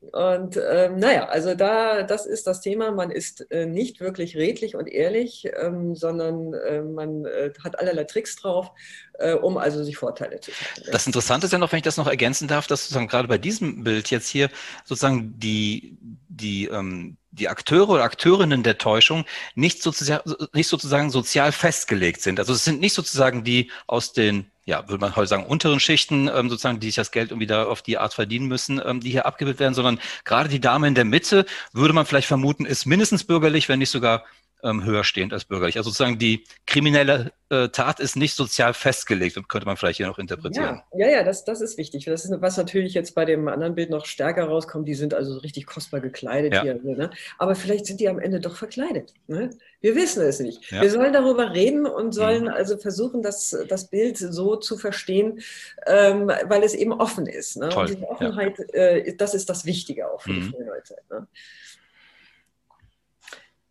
[0.00, 2.92] Und ähm, naja, also da, das ist das Thema.
[2.92, 8.04] Man ist äh, nicht wirklich redlich und ehrlich, ähm, sondern äh, man äh, hat allerlei
[8.04, 8.70] Tricks drauf,
[9.14, 10.84] äh, um also sich Vorteile zu schaffen.
[10.92, 13.38] Das Interessante ist ja noch, wenn ich das noch ergänzen darf, dass sozusagen gerade bei
[13.38, 14.50] diesem Bild jetzt hier
[14.84, 15.98] sozusagen die,
[16.38, 19.24] die, ähm, die Akteure oder Akteurinnen der Täuschung
[19.54, 22.38] nicht sozusagen, nicht sozusagen sozial festgelegt sind.
[22.38, 26.28] Also es sind nicht sozusagen die aus den ja, würde man heute sagen, unteren Schichten,
[26.28, 29.10] ähm, sozusagen, die sich das Geld irgendwie da auf die Art verdienen müssen, ähm, die
[29.10, 32.84] hier abgebildet werden, sondern gerade die Dame in der Mitte, würde man vielleicht vermuten, ist
[32.84, 34.26] mindestens bürgerlich, wenn nicht sogar
[34.62, 35.76] ähm, höher stehend als bürgerlich.
[35.76, 40.18] Also sozusagen die kriminelle äh, Tat ist nicht sozial festgelegt, könnte man vielleicht hier noch
[40.18, 40.82] interpretieren.
[40.92, 42.04] Ja, ja, ja das, das ist wichtig.
[42.04, 45.38] Das ist, was natürlich jetzt bei dem anderen Bild noch stärker rauskommt, die sind also
[45.38, 46.62] richtig kostbar gekleidet ja.
[46.62, 46.74] hier.
[46.74, 47.10] Ne?
[47.38, 49.14] Aber vielleicht sind die am Ende doch verkleidet.
[49.26, 49.50] Ne?
[49.80, 50.70] Wir wissen es nicht.
[50.70, 50.82] Ja.
[50.82, 52.48] Wir sollen darüber reden und sollen mhm.
[52.48, 55.40] also versuchen, das, das Bild so zu verstehen,
[55.86, 57.56] ähm, weil es eben offen ist.
[57.56, 57.68] Ne?
[57.68, 57.86] Toll.
[57.86, 60.54] Und diese Offenheit, äh, das ist das Wichtige auch für mhm.
[60.58, 61.08] die Neuzeit.
[61.10, 61.26] Ne?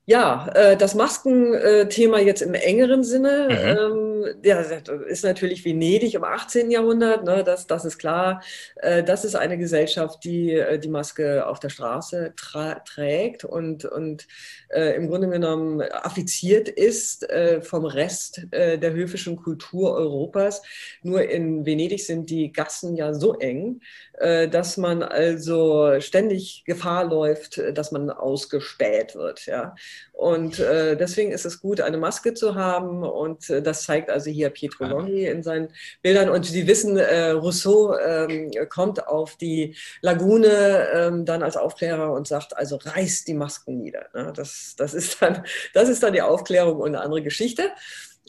[0.10, 4.16] Ja, äh, das Maskenthema jetzt im engeren Sinne, mhm.
[4.16, 6.71] ähm, ja, ist natürlich Venedig im 18.
[6.71, 8.41] Jahrhundert, ne, das, das ist klar.
[8.75, 14.27] Äh, das ist eine Gesellschaft, die äh, die Maske auf der Straße trägt und, und
[14.69, 20.62] äh, im Grunde genommen affiziert ist äh, vom Rest äh, der höfischen Kultur Europas.
[21.03, 23.82] Nur in Venedig sind die Gassen ja so eng,
[24.19, 29.45] dass man also ständig Gefahr läuft, dass man ausgespäht wird.
[29.45, 29.75] Ja.
[30.17, 33.03] Und äh, deswegen ist es gut, eine Maske zu haben.
[33.03, 35.67] Und äh, das zeigt also hier Pietro Longhi in seinen
[36.01, 36.30] Bildern.
[36.30, 42.27] Und Sie wissen, äh, Rousseau ähm, kommt auf die Lagune ähm, dann als Aufklärer und
[42.27, 44.08] sagt, also reißt die Masken nieder.
[44.15, 44.34] Ne?
[44.36, 47.69] Das, das, ist dann, das ist dann die Aufklärung und eine andere Geschichte.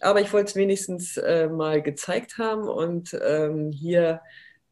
[0.03, 2.69] Aber ich wollte es wenigstens äh, mal gezeigt haben.
[2.69, 4.21] Und ähm, hier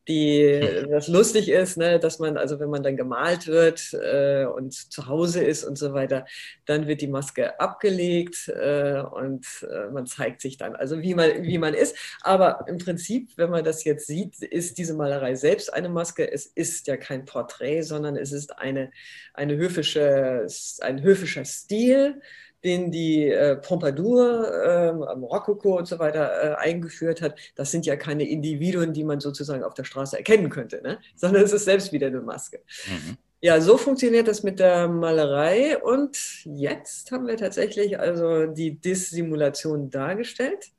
[0.08, 4.72] die, was lustig ist, ne, dass man, also wenn man dann gemalt wird äh, und
[4.72, 6.26] zu Hause ist und so weiter,
[6.64, 11.42] dann wird die Maske abgelegt äh, und äh, man zeigt sich dann, also wie man,
[11.42, 11.96] wie man ist.
[12.22, 16.30] Aber im Prinzip, wenn man das jetzt sieht, ist diese Malerei selbst eine Maske.
[16.30, 18.90] Es ist ja kein Porträt, sondern es ist eine,
[19.34, 20.46] eine höfische,
[20.80, 22.20] ein höfischer Stil
[22.64, 27.96] den die äh, Pompadour, äh, Rokoko und so weiter äh, eingeführt hat, das sind ja
[27.96, 30.98] keine Individuen, die man sozusagen auf der Straße erkennen könnte, ne?
[31.16, 32.60] sondern es ist selbst wieder eine Maske.
[32.86, 33.16] Mhm.
[33.40, 35.78] Ja, so funktioniert das mit der Malerei.
[35.78, 40.70] Und jetzt haben wir tatsächlich also die Dissimulation dargestellt.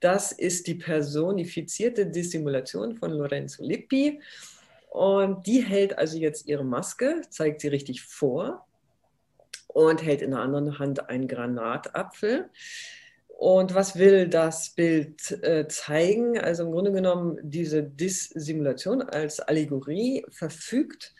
[0.00, 4.20] Das ist die personifizierte Dissimulation von Lorenzo Lippi.
[4.90, 8.66] Und die hält also jetzt ihre Maske, zeigt sie richtig vor
[9.74, 12.48] und hält in der anderen Hand einen Granatapfel.
[13.26, 16.38] Und was will das Bild äh, zeigen?
[16.38, 21.12] Also im Grunde genommen, diese Dissimulation als Allegorie verfügt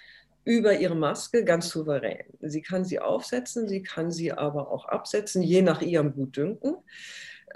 [0.44, 2.26] über ihre Maske ganz souverän.
[2.40, 6.76] Sie kann sie aufsetzen, sie kann sie aber auch absetzen, je nach ihrem Gutdünken.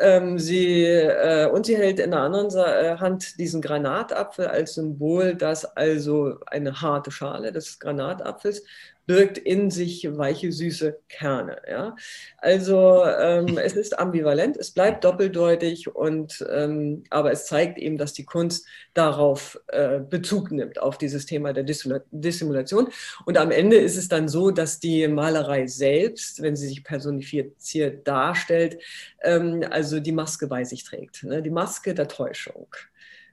[0.00, 5.34] Ähm, sie, äh, und sie hält in der anderen äh, Hand diesen Granatapfel als Symbol,
[5.34, 8.64] dass also eine harte Schale des Granatapfels
[9.08, 11.56] birgt in sich weiche, süße Kerne.
[11.68, 11.96] Ja?
[12.36, 18.12] Also ähm, es ist ambivalent, es bleibt doppeldeutig, und, ähm, aber es zeigt eben, dass
[18.12, 22.88] die Kunst darauf äh, Bezug nimmt, auf dieses Thema der Dissimulation.
[23.24, 28.06] Und am Ende ist es dann so, dass die Malerei selbst, wenn sie sich personifiziert
[28.06, 28.78] darstellt,
[29.22, 31.42] ähm, also die Maske bei sich trägt, ne?
[31.42, 32.68] die Maske der Täuschung.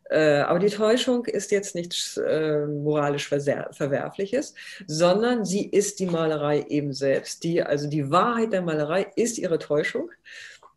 [0.10, 4.54] Äh, aber die Täuschung ist jetzt nichts äh, moralisch Verwerfliches,
[4.86, 7.44] sondern sie ist die Malerei eben selbst.
[7.44, 10.12] Die, also die Wahrheit der Malerei ist ihre Täuschung.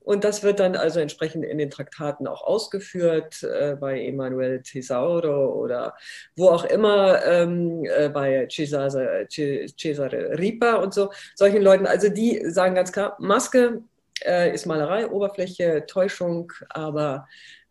[0.01, 5.53] Und das wird dann also entsprechend in den Traktaten auch ausgeführt, äh, bei Emanuel Tesauro
[5.53, 5.95] oder
[6.35, 11.85] wo auch immer, ähm, äh, bei Cesare, Cesare Ripa und so, solchen Leuten.
[11.85, 13.83] Also die sagen ganz klar, Maske
[14.25, 17.29] äh, ist Malerei, Oberfläche, Täuschung, aber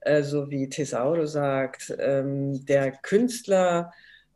[0.08, 3.92] äh, so wie Tesauro sagt, ähm, der Künstler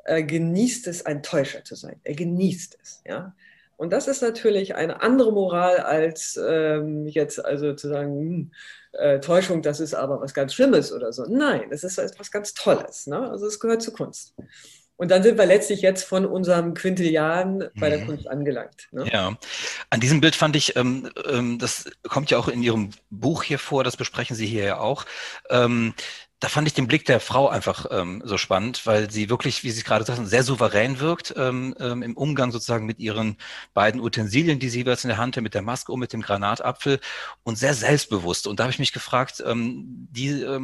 [0.06, 2.00] äh, genießt es, ein Täuscher zu sein.
[2.04, 3.02] Er genießt es.
[3.06, 3.34] Ja?
[3.78, 8.52] Und das ist natürlich eine andere Moral als ähm, jetzt also zu sagen, hm,
[8.94, 11.26] äh, Täuschung, das ist aber was ganz Schlimmes oder so.
[11.28, 13.08] Nein, das ist etwas ganz Tolles.
[13.08, 13.30] Ne?
[13.30, 14.36] Also es gehört zur Kunst.
[15.02, 18.06] Und dann sind wir letztlich jetzt von unserem Quintillian bei der mhm.
[18.06, 18.88] Kunst angelangt.
[18.92, 19.10] Ne?
[19.12, 19.36] Ja,
[19.90, 23.58] an diesem Bild fand ich, ähm, ähm, das kommt ja auch in Ihrem Buch hier
[23.58, 25.06] vor, das besprechen Sie hier ja auch.
[25.50, 25.96] Ähm,
[26.42, 29.70] da fand ich den Blick der Frau einfach ähm, so spannend, weil sie wirklich, wie
[29.70, 33.38] Sie gerade sagten, sehr souverän wirkt ähm, ähm, im Umgang sozusagen mit ihren
[33.76, 36.22] beiden Utensilien, die sie jeweils in der Hand hat, mit der Maske und mit dem
[36.24, 37.00] Granatapfel
[37.44, 38.48] und sehr selbstbewusst.
[38.48, 40.60] Und da habe ich mich gefragt, die,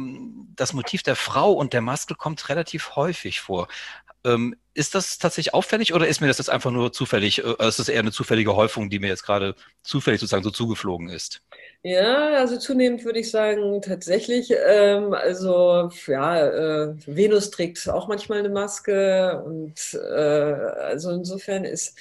[0.56, 3.68] das Motiv der Frau und der Maske kommt relativ häufig vor.
[4.24, 7.78] Ähm, ist das tatsächlich auffällig oder ist mir das jetzt einfach nur zufällig, äh, ist
[7.78, 11.40] das eher eine zufällige Häufung, die mir jetzt gerade zufällig sozusagen so zugeflogen ist?
[11.82, 14.52] Ja, also zunehmend würde ich sagen, tatsächlich.
[14.66, 21.96] Ähm, also ja, äh, Venus trägt auch manchmal eine Maske und äh, also insofern ist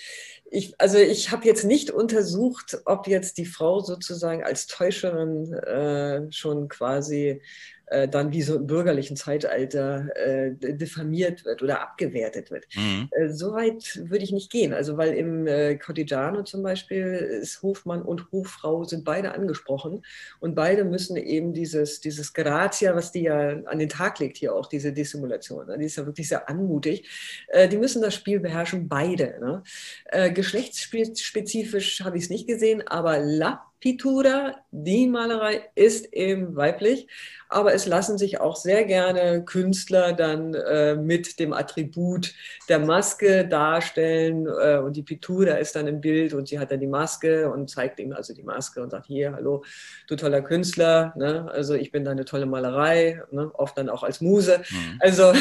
[0.50, 6.32] ich, also ich habe jetzt nicht untersucht, ob jetzt die Frau sozusagen als Täuscherin äh,
[6.32, 7.42] schon quasi
[7.88, 12.66] äh, dann wie so im bürgerlichen Zeitalter äh, diffamiert wird oder abgewertet wird.
[12.76, 13.10] Mhm.
[13.12, 14.74] Äh, so weit würde ich nicht gehen.
[14.74, 17.06] Also weil im äh, Cortigiano zum Beispiel
[17.42, 20.04] ist Hofmann und Hoffrau sind beide angesprochen
[20.40, 24.54] und beide müssen eben dieses, dieses Grazia, was die ja an den Tag legt hier
[24.54, 25.78] auch, diese Dissimulation, ne?
[25.78, 27.08] die ist ja wirklich sehr anmutig,
[27.48, 29.38] äh, die müssen das Spiel beherrschen, beide.
[29.40, 29.64] Ne?
[30.06, 37.08] Äh, geschlechtsspezifisch habe ich es nicht gesehen, aber La Pitura, die Malerei ist eben weiblich,
[37.50, 42.34] aber es lassen sich auch sehr gerne Künstler dann äh, mit dem Attribut
[42.68, 46.80] der Maske darstellen äh, und die Pitura ist dann im Bild und sie hat dann
[46.80, 49.64] die Maske und zeigt ihm also die Maske und sagt, hier, hallo,
[50.08, 51.50] du toller Künstler, ne?
[51.54, 53.50] also ich bin deine tolle Malerei, ne?
[53.54, 54.60] oft dann auch als Muse.
[54.70, 55.00] Mhm.
[55.00, 55.24] Also,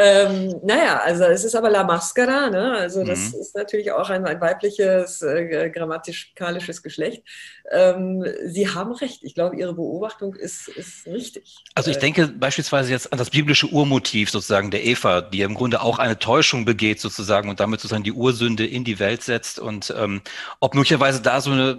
[0.00, 2.72] ähm, naja, also es ist aber La Mascara, ne?
[2.72, 3.40] also das mhm.
[3.40, 7.22] ist natürlich auch ein, ein weibliches, äh, grammatikalisches Geschlecht.
[7.70, 9.22] Ähm, Sie haben recht.
[9.22, 11.56] Ich glaube, Ihre Beobachtung ist, ist richtig.
[11.74, 15.54] Also ich äh, denke beispielsweise jetzt an das biblische Urmotiv sozusagen der Eva, die im
[15.54, 19.58] Grunde auch eine Täuschung begeht sozusagen und damit sozusagen die Ursünde in die Welt setzt.
[19.58, 20.22] Und ähm,
[20.58, 21.78] ob möglicherweise da so eine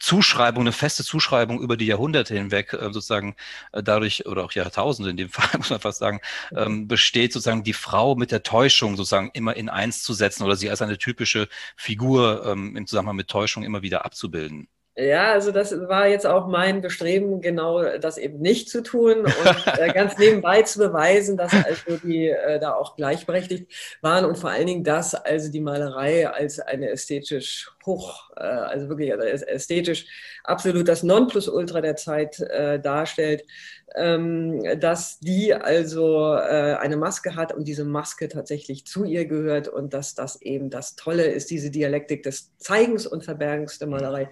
[0.00, 3.36] Zuschreibung, eine feste Zuschreibung über die Jahrhunderte hinweg äh, sozusagen
[3.72, 6.20] äh, dadurch, oder auch Jahrtausende in dem Fall, muss man fast sagen,
[6.56, 10.56] ähm, besteht sozusagen die Frau mit der Täuschung sozusagen immer in eins zu setzen oder
[10.56, 14.68] sie als eine typische Figur ähm, im Zusammenhang mit Täuschung immer wieder abzubilden abzubilden.
[15.00, 19.78] Ja, also das war jetzt auch mein Bestreben, genau das eben nicht zu tun und
[19.78, 24.50] äh, ganz nebenbei zu beweisen, dass also die äh, da auch gleichberechtigt waren und vor
[24.50, 30.06] allen Dingen, dass also die Malerei als eine ästhetisch hoch, äh, also wirklich also ästhetisch
[30.42, 33.44] absolut das Nonplusultra der Zeit äh, darstellt,
[33.94, 39.94] dass die also äh, eine Maske hat und diese Maske tatsächlich zu ihr gehört und
[39.94, 44.30] dass das eben das Tolle ist, diese Dialektik des Zeigens und Verbergens der Malerei.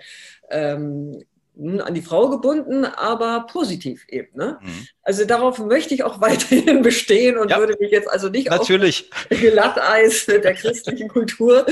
[0.50, 1.22] Ähm,
[1.58, 4.36] an die Frau gebunden, aber positiv eben.
[4.36, 4.58] Ne?
[4.60, 4.88] Mhm.
[5.06, 9.08] Also darauf möchte ich auch weiterhin bestehen und ja, würde mich jetzt also nicht natürlich.
[9.30, 11.64] auf Glatteis der christlichen Kultur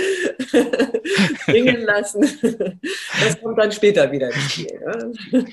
[1.47, 2.23] bringen lassen.
[3.20, 4.81] Das kommt dann später wieder ins Spiel.
[5.33, 5.47] Ne?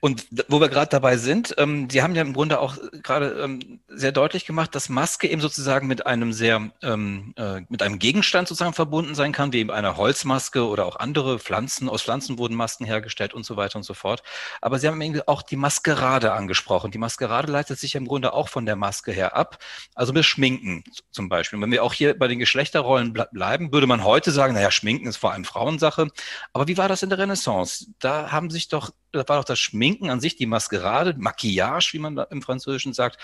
[0.00, 3.78] Und wo wir gerade dabei sind, ähm, Sie haben ja im Grunde auch gerade ähm,
[3.86, 8.48] sehr deutlich gemacht, dass Maske eben sozusagen mit einem sehr, ähm, äh, mit einem Gegenstand
[8.48, 11.88] sozusagen verbunden sein kann, wie eben eine Holzmaske oder auch andere Pflanzen.
[11.88, 14.24] Aus Pflanzen wurden Masken hergestellt und so weiter und so fort.
[14.60, 16.90] Aber Sie haben eben auch die Maskerade angesprochen.
[16.90, 19.58] Die Maskerade Maskerade leitet sich im Grunde auch von der Maske her ab.
[19.94, 21.60] Also mit Schminken zum Beispiel.
[21.60, 25.18] Wenn wir auch hier bei den Geschlechterrollen bleiben, würde man heute sagen, naja, Schminken ist
[25.18, 26.08] vor allem Frauensache.
[26.52, 27.86] Aber wie war das in der Renaissance?
[27.98, 31.98] Da haben sich doch, da war doch das Schminken an sich, die Maskerade, Maquillage, wie
[31.98, 33.18] man im Französischen sagt,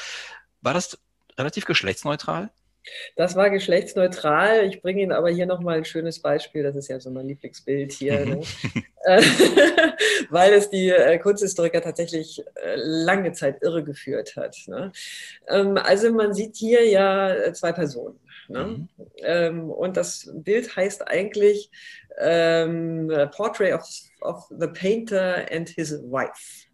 [0.61, 0.99] war das
[1.39, 2.51] relativ geschlechtsneutral?
[3.17, 4.65] Das war geschlechtsneutral.
[4.67, 6.63] Ich bringe Ihnen aber hier nochmal ein schönes Beispiel.
[6.63, 8.25] Das ist ja so mein Lieblingsbild hier.
[8.25, 8.41] Ne?
[9.05, 9.21] Äh,
[10.31, 14.57] weil es die äh, Kunsthistoriker tatsächlich äh, lange Zeit irregeführt hat.
[14.67, 14.93] Ne?
[15.49, 18.19] Ähm, also man sieht hier ja zwei Personen.
[18.49, 18.65] Ne?
[18.65, 18.89] Mhm.
[19.19, 21.71] Ähm, und das Bild heißt eigentlich
[22.19, 23.87] ähm, Portrait of,
[24.21, 26.67] of the Painter and his Wife.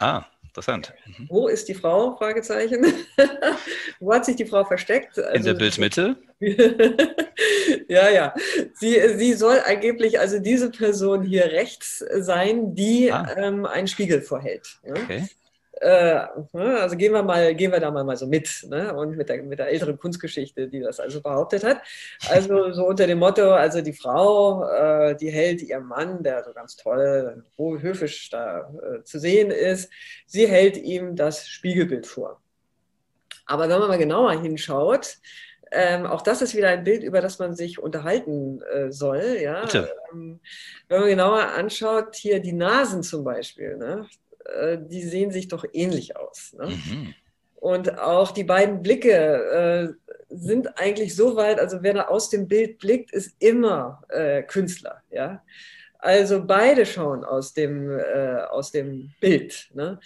[0.00, 0.24] Ah.
[0.58, 0.92] Interessant.
[1.06, 1.26] Mhm.
[1.28, 2.16] Wo ist die Frau?
[2.16, 2.84] Fragezeichen.
[4.00, 5.16] Wo hat sich die Frau versteckt?
[5.16, 6.16] Also, In der Bildmitte.
[7.88, 8.34] ja, ja.
[8.74, 13.36] Sie, sie soll angeblich also diese Person hier rechts sein, die ah.
[13.36, 14.80] ähm, einen Spiegel vorhält.
[14.84, 14.94] Ja?
[14.94, 15.28] Okay.
[15.80, 18.92] Äh, ne, also gehen wir mal, gehen wir da mal, mal so mit, ne?
[18.94, 21.82] Und mit der, mit der älteren Kunstgeschichte, die das also behauptet hat.
[22.28, 26.52] Also so unter dem Motto, also die Frau, äh, die hält ihrem Mann, der so
[26.52, 29.90] ganz toll, höfisch da äh, zu sehen ist,
[30.26, 32.40] sie hält ihm das Spiegelbild vor.
[33.46, 35.18] Aber wenn man mal genauer hinschaut,
[35.70, 39.38] ähm, auch das ist wieder ein Bild, über das man sich unterhalten äh, soll.
[39.40, 39.62] Ja?
[40.12, 40.40] Ähm,
[40.88, 44.06] wenn man genauer anschaut, hier die Nasen zum Beispiel, ne?
[44.48, 46.54] Äh, die sehen sich doch ähnlich aus.
[46.58, 46.68] Ne?
[46.68, 47.14] Mhm.
[47.56, 52.46] Und auch die beiden Blicke äh, sind eigentlich so weit, also wer da aus dem
[52.46, 55.02] Bild blickt, ist immer äh, Künstler.
[55.10, 55.42] Ja?
[55.98, 59.70] Also beide schauen aus dem, äh, aus dem Bild.
[59.74, 59.98] Ne?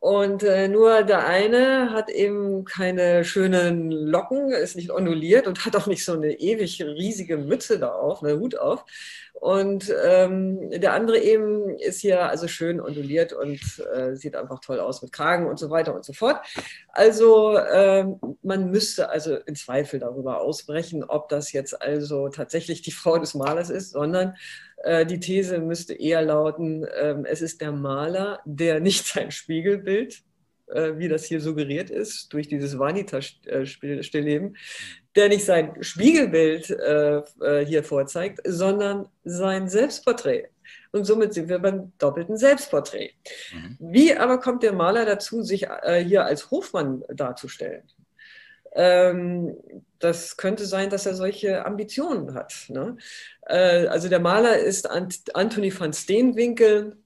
[0.00, 5.76] Und äh, nur der eine hat eben keine schönen Locken, ist nicht onduliert und hat
[5.76, 8.86] auch nicht so eine ewig riesige Mütze da auf, eine Hut auf.
[9.34, 13.60] Und ähm, der andere eben ist hier also schön onduliert und
[13.94, 16.46] äh, sieht einfach toll aus mit Kragen und so weiter und so fort.
[16.88, 22.90] Also ähm, man müsste also in Zweifel darüber ausbrechen, ob das jetzt also tatsächlich die
[22.90, 24.36] Frau des Malers ist, sondern
[25.06, 30.22] die These müsste eher lauten, ähm, es ist der Maler, der nicht sein Spiegelbild,
[30.68, 34.56] äh, wie das hier suggeriert ist, durch dieses Vanitas-Stillleben,
[35.16, 37.22] der nicht sein Spiegelbild äh,
[37.66, 40.48] hier vorzeigt, sondern sein Selbstporträt.
[40.92, 43.10] Und somit sind wir beim doppelten Selbstporträt.
[43.52, 43.76] Mhm.
[43.80, 45.66] Wie aber kommt der Maler dazu, sich
[46.04, 47.82] hier als Hofmann darzustellen?
[48.72, 49.56] Ähm,
[49.98, 52.54] das könnte sein, dass er solche Ambitionen hat.
[52.68, 52.96] Ne?
[53.46, 56.96] Äh, also der Maler ist Ant Anthony van Steenwinkel,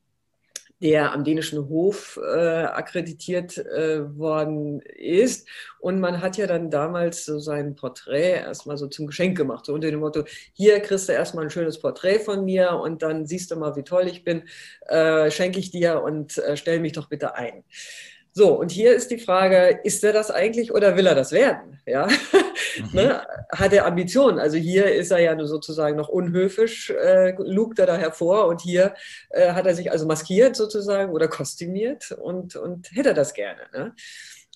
[0.80, 5.48] der am dänischen Hof äh, akkreditiert äh, worden ist.
[5.80, 9.72] Und man hat ja dann damals so sein Porträt erstmal so zum Geschenk gemacht, so
[9.72, 13.50] unter dem Motto, hier kriegst du erstmal ein schönes Porträt von mir und dann siehst
[13.50, 14.42] du mal, wie toll ich bin,
[14.88, 17.64] äh, schenke ich dir und äh, stell mich doch bitte ein.
[18.36, 21.78] So, und hier ist die Frage, ist er das eigentlich oder will er das werden?
[21.86, 22.08] Ja?
[22.08, 22.88] Mhm.
[22.92, 23.24] ne?
[23.52, 24.40] Hat er Ambitionen?
[24.40, 28.94] Also hier ist er ja sozusagen noch unhöfisch, äh, lugt er da hervor und hier
[29.30, 33.60] äh, hat er sich also maskiert sozusagen oder kostümiert und, und hätte er das gerne.
[33.72, 33.94] Ne?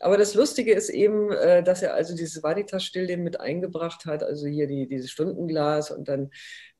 [0.00, 4.46] Aber das Lustige ist eben, äh, dass er also dieses Vanitas-Stillleben mit eingebracht hat, also
[4.46, 6.30] hier die, dieses Stundenglas und dann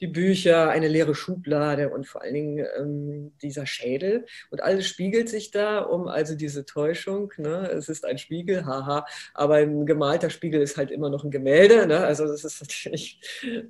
[0.00, 4.26] die Bücher, eine leere Schublade und vor allen Dingen ähm, dieser Schädel.
[4.50, 7.32] Und alles spiegelt sich da um also diese Täuschung.
[7.36, 7.68] Ne?
[7.72, 9.04] Es ist ein Spiegel, haha,
[9.34, 11.86] aber ein gemalter Spiegel ist halt immer noch ein Gemälde.
[11.86, 11.98] Ne?
[11.98, 13.20] Also das ist natürlich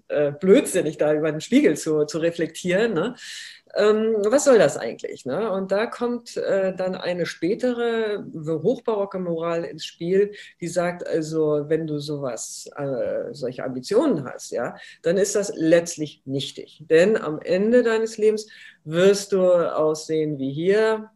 [0.09, 2.93] äh, blödsinnig, da über den Spiegel zu, zu reflektieren.
[2.93, 3.15] Ne?
[3.77, 5.25] Ähm, was soll das eigentlich?
[5.27, 5.51] Ne?
[5.51, 11.87] Und da kommt äh, dann eine spätere hochbarocke Moral ins Spiel, die sagt also, wenn
[11.87, 16.85] du sowas, äh, solche Ambitionen hast, ja, dann ist das letztlich nichtig.
[16.89, 18.49] Denn am Ende deines Lebens
[18.85, 21.11] wirst du aussehen wie hier,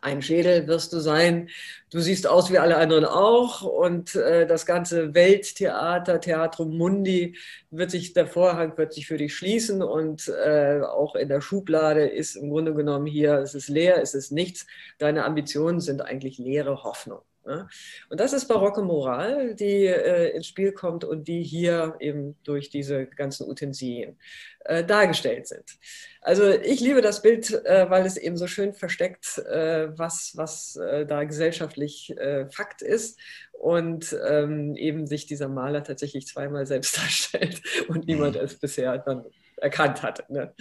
[0.00, 1.50] ein Schädel wirst du sein.
[1.90, 7.36] Du siehst aus wie alle anderen auch und äh, das ganze Welttheater, Theatrum Mundi,
[7.70, 12.06] wird sich, der Vorhang wird sich für dich schließen und äh, auch in der Schublade
[12.06, 14.66] ist im Grunde genommen hier, es ist leer, es ist nichts.
[14.98, 17.20] Deine Ambitionen sind eigentlich leere Hoffnung.
[17.44, 17.68] Ne?
[18.10, 22.70] Und das ist barocke Moral, die äh, ins Spiel kommt und die hier eben durch
[22.70, 24.18] diese ganzen Utensilien
[24.64, 25.78] äh, dargestellt sind.
[26.20, 30.76] Also ich liebe das Bild, äh, weil es eben so schön versteckt, äh, was, was
[30.76, 33.18] äh, da gesellschaftlich äh, Fakt ist
[33.52, 38.42] und ähm, eben sich dieser Maler tatsächlich zweimal selbst darstellt und niemand mhm.
[38.42, 39.24] es bisher dann
[39.56, 40.28] erkannt hat.
[40.30, 40.52] Ne?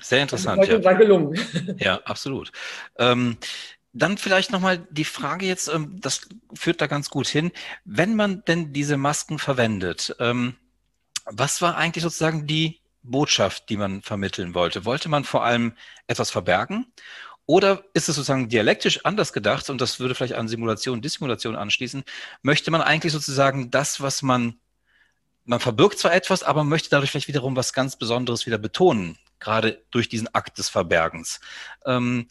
[0.00, 0.62] Sehr interessant.
[0.62, 1.38] Das war gelungen.
[1.78, 2.50] Ja, absolut.
[2.98, 3.36] Ähm,
[3.98, 7.52] dann vielleicht nochmal die Frage jetzt, ähm, das führt da ganz gut hin.
[7.84, 10.56] Wenn man denn diese Masken verwendet, ähm,
[11.26, 14.84] was war eigentlich sozusagen die Botschaft, die man vermitteln wollte?
[14.84, 15.74] Wollte man vor allem
[16.06, 16.86] etwas verbergen?
[17.46, 22.04] Oder ist es sozusagen dialektisch anders gedacht, und das würde vielleicht an Simulation, Dissimulation anschließen,
[22.42, 24.60] möchte man eigentlich sozusagen das, was man,
[25.44, 29.82] man verbirgt zwar etwas, aber möchte dadurch vielleicht wiederum was ganz Besonderes wieder betonen, gerade
[29.90, 31.40] durch diesen Akt des Verbergens.
[31.86, 32.28] Ähm,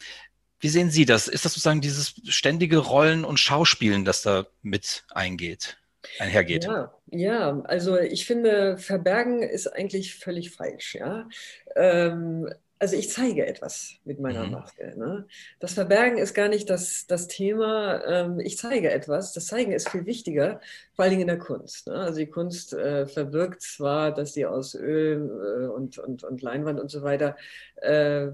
[0.60, 1.28] wie sehen Sie das?
[1.28, 5.78] Ist das sozusagen dieses ständige Rollen und Schauspielen, das da mit eingeht,
[6.18, 6.64] einhergeht?
[6.64, 10.94] Ja, ja, also ich finde, verbergen ist eigentlich völlig falsch.
[10.94, 11.28] Ja?
[11.76, 12.48] Ähm,
[12.80, 14.52] also ich zeige etwas mit meiner mhm.
[14.52, 14.94] Maske.
[14.96, 15.26] Ne?
[15.58, 18.04] Das Verbergen ist gar nicht das, das Thema.
[18.04, 19.32] Ähm, ich zeige etwas.
[19.32, 20.60] Das Zeigen ist viel wichtiger,
[20.94, 21.88] vor allen Dingen in der Kunst.
[21.88, 21.94] Ne?
[21.94, 25.28] Also die Kunst äh, verbirgt zwar, dass sie aus Öl
[25.62, 27.36] äh, und, und, und Leinwand und so weiter
[27.82, 28.28] äh,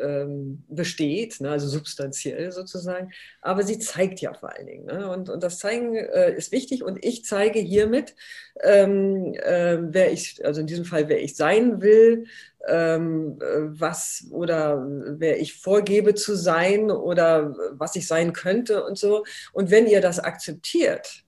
[0.00, 1.50] ähm, besteht, ne?
[1.50, 4.86] also substanziell sozusagen, aber sie zeigt ja vor allen Dingen.
[4.86, 5.10] Ne?
[5.10, 8.14] Und, und das Zeigen äh, ist wichtig und ich zeige hiermit,
[8.62, 12.26] ähm, äh, wer ich, also in diesem Fall, wer ich sein will,
[12.68, 19.24] ähm, was oder wer ich vorgebe zu sein oder was ich sein könnte und so.
[19.52, 21.24] Und wenn ihr das akzeptiert,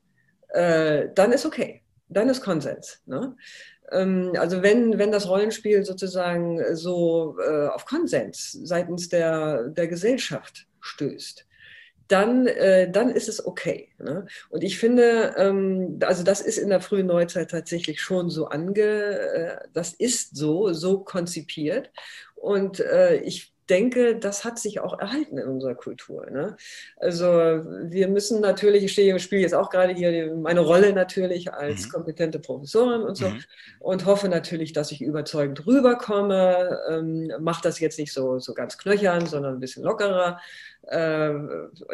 [0.48, 1.81] äh, dann ist okay,
[2.16, 3.00] dann ist Konsens.
[3.06, 3.36] Ne?
[3.90, 10.66] Ähm, also wenn, wenn das Rollenspiel sozusagen so äh, auf Konsens seitens der, der Gesellschaft
[10.80, 11.46] stößt,
[12.08, 13.88] dann, äh, dann ist es okay.
[13.98, 14.26] Ne?
[14.50, 18.82] Und ich finde, ähm, also das ist in der frühen Neuzeit tatsächlich schon so ange,
[18.82, 21.90] äh, das ist so, so konzipiert.
[22.34, 26.28] Und äh, ich denke, das hat sich auch erhalten in unserer Kultur.
[26.30, 26.56] Ne?
[26.96, 31.52] Also wir müssen natürlich, ich stehe im Spiel jetzt auch gerade hier meine Rolle natürlich
[31.52, 31.90] als mhm.
[31.90, 33.42] kompetente Professorin und so mhm.
[33.80, 36.80] und hoffe natürlich, dass ich überzeugend rüberkomme.
[36.90, 40.40] Ähm, Mache das jetzt nicht so, so ganz knöchern, sondern ein bisschen lockerer.
[40.82, 41.32] Äh,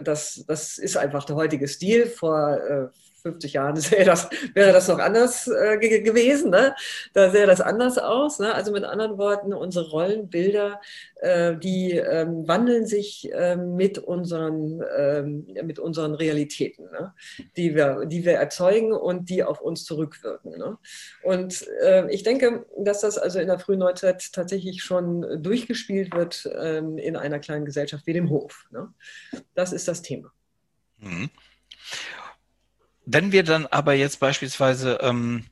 [0.03, 2.07] das, das ist einfach der heutige Stil.
[2.07, 2.89] Vor äh,
[3.23, 6.51] 50 Jahren das, wäre das noch anders äh, gewesen.
[6.51, 6.75] Ne?
[7.13, 8.39] Da sähe das anders aus.
[8.39, 8.55] Ne?
[8.55, 10.81] Also mit anderen Worten, unsere Rollenbilder,
[11.17, 17.15] äh, die ähm, wandeln sich äh, mit, unseren, ähm, mit unseren Realitäten, ne?
[17.57, 20.53] die, wir, die wir erzeugen und die auf uns zurückwirken.
[20.59, 20.79] Ne?
[21.23, 26.49] Und äh, ich denke, dass das also in der frühen Neuzeit tatsächlich schon durchgespielt wird
[26.59, 28.67] ähm, in einer kleinen Gesellschaft wie dem Hof.
[28.71, 28.93] Ne?
[29.55, 30.33] Das ist das Thema.
[30.99, 31.31] Mhm.
[33.11, 35.47] Wenn wir dann aber jetzt beispielsweise, ähm,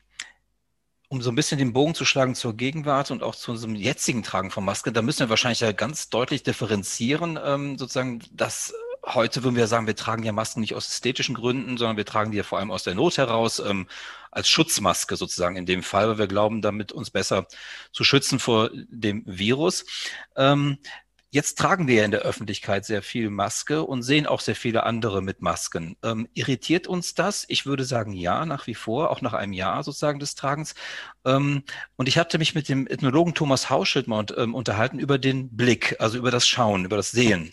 [1.09, 4.23] um so ein bisschen den Bogen zu schlagen zur Gegenwart und auch zu unserem jetzigen
[4.23, 8.75] Tragen von Masken, da müssen wir wahrscheinlich ja ganz deutlich differenzieren, ähm, sozusagen, dass
[9.07, 12.31] heute würden wir sagen, wir tragen ja Masken nicht aus ästhetischen Gründen, sondern wir tragen
[12.31, 13.89] die ja vor allem aus der Not heraus, ähm,
[14.31, 17.47] als Schutzmaske sozusagen in dem Fall, weil wir glauben, damit uns besser
[17.91, 19.87] zu schützen vor dem Virus.
[20.37, 20.77] Ähm,
[21.31, 24.85] Jetzt tragen wir ja in der Öffentlichkeit sehr viel Maske und sehen auch sehr viele
[24.85, 25.97] andere mit Masken.
[26.03, 27.45] Ähm, irritiert uns das?
[27.49, 30.75] Ich würde sagen, ja, nach wie vor, auch nach einem Jahr sozusagen des Tragens.
[31.25, 31.65] Ähm,
[31.97, 35.97] und ich hatte mich mit dem Ethnologen Thomas Hauschild mal ähm, unterhalten über den Blick,
[35.99, 37.51] also über das Schauen, über das Sehen.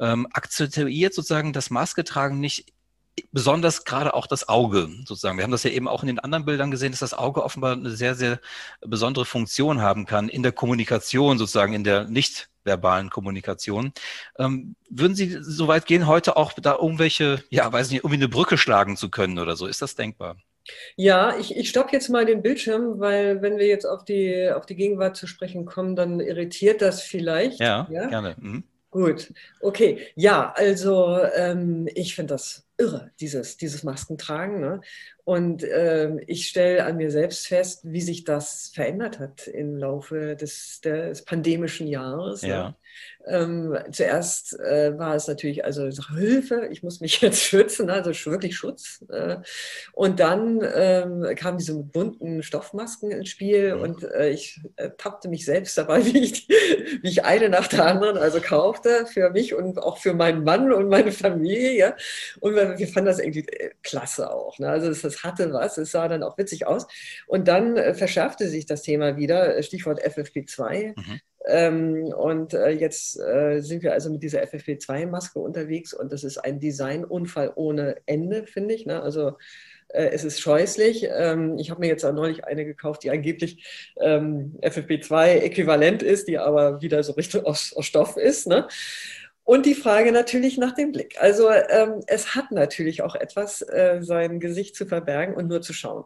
[0.00, 2.72] Ähm, akzentuiert sozusagen das Masketragen nicht
[3.32, 5.38] besonders gerade auch das Auge sozusagen.
[5.38, 7.72] Wir haben das ja eben auch in den anderen Bildern gesehen, dass das Auge offenbar
[7.72, 8.40] eine sehr, sehr
[8.80, 13.92] besondere Funktion haben kann in der Kommunikation sozusagen, in der nicht verbalen Kommunikation.
[14.38, 18.28] Ähm, würden Sie so weit gehen, heute auch da irgendwelche, ja, weiß nicht, irgendwie eine
[18.28, 19.66] Brücke schlagen zu können oder so?
[19.66, 20.36] Ist das denkbar?
[20.96, 24.66] Ja, ich, ich stoppe jetzt mal den Bildschirm, weil wenn wir jetzt auf die, auf
[24.66, 27.58] die Gegenwart zu sprechen kommen, dann irritiert das vielleicht.
[27.58, 28.06] Ja, ja?
[28.06, 28.36] gerne.
[28.38, 28.64] Mhm.
[28.90, 30.06] Gut, okay.
[30.14, 34.60] Ja, also ähm, ich finde das irre, dieses, dieses Maskentragen.
[34.60, 34.80] Ne?
[35.24, 40.36] Und ähm, ich stelle an mir selbst fest, wie sich das verändert hat im Laufe
[40.36, 42.42] des, des pandemischen Jahres.
[42.42, 42.48] Ne?
[42.48, 42.68] Ja.
[42.68, 42.74] Ne?
[43.26, 48.56] Ähm, zuerst äh, war es natürlich also Hilfe, ich muss mich jetzt schützen, also wirklich
[48.56, 49.04] Schutz.
[49.10, 49.36] Äh,
[49.92, 55.44] und dann ähm, kamen diese bunten Stoffmasken ins Spiel und äh, ich äh, tappte mich
[55.44, 59.78] selbst dabei, wie ich, wie ich eine nach der anderen also kaufte für mich und
[59.78, 61.76] auch für meinen Mann und meine Familie.
[61.76, 61.96] Ja?
[62.40, 64.58] Und wir, wir fanden das irgendwie äh, klasse auch.
[64.58, 64.68] Ne?
[64.68, 66.86] Also das, hatte was, es sah dann auch witzig aus.
[67.26, 70.94] Und dann äh, verschärfte sich das Thema wieder, Stichwort FFP2.
[70.96, 71.20] Mhm.
[71.48, 76.36] Ähm, und äh, jetzt äh, sind wir also mit dieser FFP2-Maske unterwegs und das ist
[76.38, 78.84] ein Designunfall ohne Ende, finde ich.
[78.84, 79.02] Ne?
[79.02, 79.32] Also
[79.88, 81.08] äh, es ist scheußlich.
[81.10, 86.38] Ähm, ich habe mir jetzt auch neulich eine gekauft, die angeblich ähm, FFP2-äquivalent ist, die
[86.38, 88.46] aber wieder so richtig aus, aus Stoff ist.
[88.46, 88.68] Ne?
[89.44, 91.16] Und die Frage natürlich nach dem Blick.
[91.18, 95.72] Also ähm, es hat natürlich auch etwas, äh, sein Gesicht zu verbergen und nur zu
[95.72, 96.04] schauen.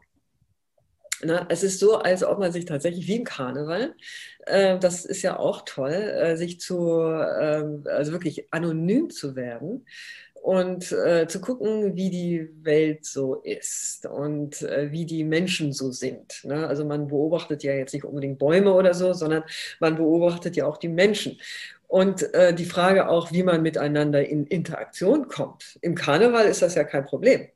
[1.24, 3.94] Na, es ist so, als ob man sich tatsächlich wie im Karneval,
[4.46, 9.86] äh, das ist ja auch toll, äh, sich zu, äh, also wirklich anonym zu werden
[10.42, 15.92] und äh, zu gucken, wie die Welt so ist und äh, wie die Menschen so
[15.92, 16.44] sind.
[16.44, 16.66] Ne?
[16.66, 19.44] Also man beobachtet ja jetzt nicht unbedingt Bäume oder so, sondern
[19.78, 21.38] man beobachtet ja auch die Menschen.
[21.92, 25.78] Und äh, die Frage auch, wie man miteinander in Interaktion kommt.
[25.82, 27.48] Im Karneval ist das ja kein Problem.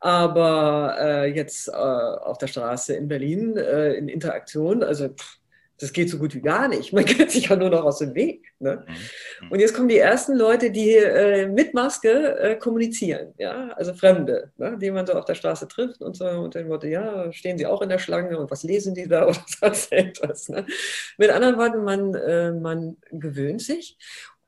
[0.00, 5.41] Aber äh, jetzt äh, auf der Straße in Berlin äh, in Interaktion, also pff,
[5.82, 6.92] das geht so gut wie gar nicht.
[6.92, 8.52] Man kennt sich ja nur noch aus dem Weg.
[8.60, 8.86] Ne?
[8.86, 9.50] Mhm.
[9.50, 14.52] Und jetzt kommen die ersten Leute, die äh, mit Maske äh, kommunizieren, ja, also Fremde,
[14.56, 14.78] ne?
[14.80, 17.66] die man so auf der Straße trifft und so und dann Motto, ja, stehen sie
[17.66, 20.48] auch in der Schlange und was lesen die da oder sonst etwas.
[20.48, 20.64] Ne?
[21.18, 23.98] Mit anderen Worten, man, äh, man gewöhnt sich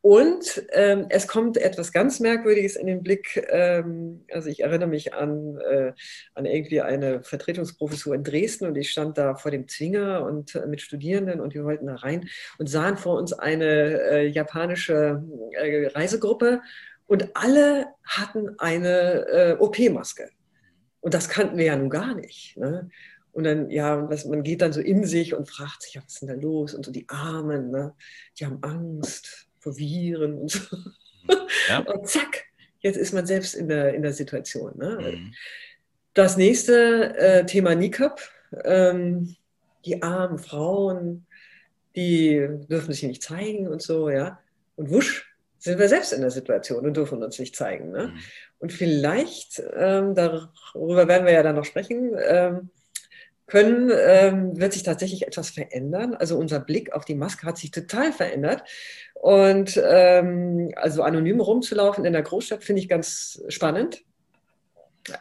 [0.04, 3.42] und ähm, es kommt etwas ganz Merkwürdiges in den Blick.
[3.48, 5.94] Ähm, also ich erinnere mich an, äh,
[6.34, 10.66] an irgendwie eine Vertretungsprofessur in Dresden und ich stand da vor dem Zwinger und äh,
[10.66, 12.28] mit Studierenden und wir wollten da rein
[12.58, 16.60] und sahen vor uns eine äh, japanische äh, Reisegruppe
[17.06, 20.28] und alle hatten eine äh, OP-Maske.
[21.00, 22.58] Und das kannten wir ja nun gar nicht.
[22.58, 22.90] Ne?
[23.32, 26.20] Und dann, ja, was, man geht dann so in sich und fragt sich, was ist
[26.20, 26.74] denn da los?
[26.74, 27.94] Und so die Armen, ne?
[28.38, 30.76] die haben Angst vor Viren und so.
[31.68, 31.78] Ja.
[31.86, 32.44] Und zack,
[32.80, 34.76] jetzt ist man selbst in der, in der Situation.
[34.76, 34.98] Ne?
[35.00, 35.34] Mhm.
[36.12, 38.20] Das nächste äh, Thema Nikab.
[38.62, 39.36] Ähm,
[39.84, 41.26] die armen Frauen,
[41.96, 44.38] die dürfen sich nicht zeigen und so, ja.
[44.76, 47.90] Und wusch, sind wir selbst in der Situation und dürfen uns nicht zeigen.
[47.90, 48.08] Ne?
[48.08, 48.18] Mhm.
[48.58, 52.70] Und vielleicht, ähm, darüber werden wir ja dann noch sprechen, ähm,
[53.46, 56.14] können, ähm, wird sich tatsächlich etwas verändern.
[56.14, 58.64] Also unser Blick auf die Maske hat sich total verändert.
[59.14, 64.02] Und ähm, also anonym rumzulaufen in der Großstadt finde ich ganz spannend.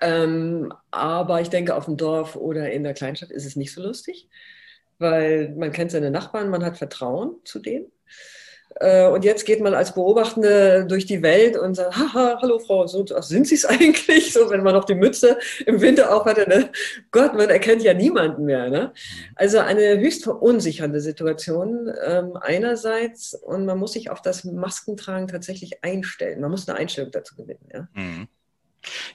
[0.02, 3.82] Ähm, aber ich denke, auf dem Dorf oder in der Kleinstadt ist es nicht so
[3.82, 4.30] lustig,
[4.98, 7.92] weil man kennt seine Nachbarn, man hat Vertrauen zu denen.
[8.76, 12.88] Äh, und jetzt geht man als Beobachtende durch die Welt und sagt, haha, hallo Frau,
[12.88, 14.34] so sind Sie es eigentlich?
[14.34, 16.72] So, wenn man noch die Mütze im Winter auf hatte, ne?
[17.12, 18.70] Gott, man erkennt ja niemanden mehr.
[18.70, 18.94] Ne?
[19.36, 25.84] Also eine höchst verunsichernde Situation ähm, einerseits und man muss sich auf das Maskentragen tatsächlich
[25.84, 26.42] einstellen.
[26.42, 27.70] Man muss eine Einstellung dazu gewinnen.
[27.72, 27.88] Ja?
[27.94, 28.28] Mhm.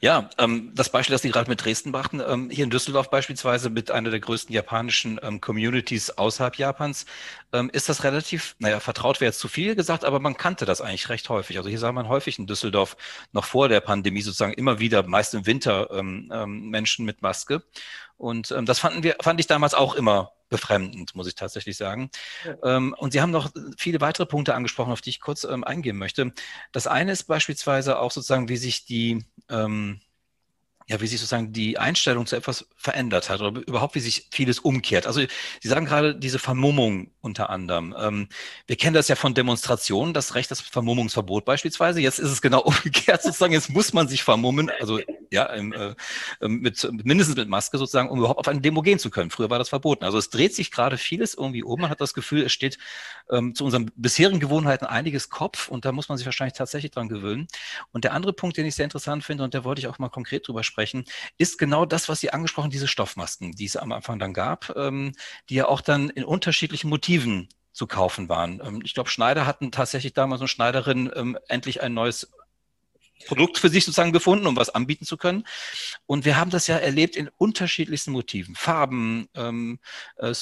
[0.01, 3.69] Ja, ähm, das Beispiel, das Sie gerade mit Dresden brachten, ähm, hier in Düsseldorf beispielsweise
[3.71, 7.05] mit einer der größten japanischen ähm, Communities außerhalb Japans,
[7.53, 10.81] ähm, ist das relativ, naja, vertraut wäre jetzt zu viel gesagt, aber man kannte das
[10.81, 11.57] eigentlich recht häufig.
[11.57, 12.97] Also hier sah man häufig in Düsseldorf
[13.33, 17.63] noch vor der Pandemie sozusagen immer wieder, meist im Winter, ähm, ähm, Menschen mit Maske.
[18.17, 22.11] Und das fanden wir, fand ich damals auch immer befremdend, muss ich tatsächlich sagen.
[22.63, 25.97] Ähm, und Sie haben noch viele weitere Punkte angesprochen, auf die ich kurz ähm, eingehen
[25.97, 26.33] möchte.
[26.73, 30.01] Das eine ist beispielsweise auch sozusagen, wie sich die ähm,
[30.89, 34.59] ja, wie sich sozusagen die Einstellung zu etwas verändert hat oder überhaupt wie sich vieles
[34.59, 35.07] umkehrt.
[35.07, 35.21] Also
[35.61, 37.95] Sie sagen gerade diese Vermummung unter anderem.
[37.99, 38.29] Ähm,
[38.67, 42.01] wir kennen das ja von Demonstrationen, das Recht, das Vermummungsverbot beispielsweise.
[42.01, 43.53] Jetzt ist es genau umgekehrt sozusagen.
[43.53, 44.99] Jetzt muss man sich vermummen, also
[45.31, 45.95] ja, im, äh,
[46.41, 49.31] ähm, mit, mindestens mit Maske sozusagen, um überhaupt auf eine Demo gehen zu können.
[49.31, 50.05] Früher war das verboten.
[50.05, 51.81] Also es dreht sich gerade vieles irgendwie um.
[51.81, 52.79] Man hat das Gefühl, es steht
[53.31, 57.09] ähm, zu unseren bisherigen Gewohnheiten einiges Kopf und da muss man sich wahrscheinlich tatsächlich dran
[57.09, 57.47] gewöhnen.
[57.93, 60.09] Und der andere Punkt, den ich sehr interessant finde und da wollte ich auch mal
[60.09, 61.05] konkret drüber sprechen, sprechen,
[61.39, 65.13] ist genau das, was Sie angesprochen, diese Stoffmasken, die es am Anfang dann gab, ähm,
[65.49, 68.61] die ja auch dann in unterschiedlichen Motiven zu kaufen waren.
[68.65, 72.31] Ähm, ich glaube, Schneider hatten tatsächlich damals und Schneiderin ähm, endlich ein neues
[73.27, 75.45] Produkt für sich sozusagen gefunden, um was anbieten zu können.
[76.07, 79.79] Und wir haben das ja erlebt in unterschiedlichsten Motiven, Farben, ähm,
[80.17, 80.33] äh,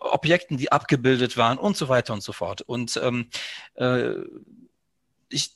[0.00, 2.62] Objekten, die abgebildet waren und so weiter und so fort.
[2.62, 3.28] Und ähm,
[3.74, 4.14] äh,
[5.28, 5.52] ich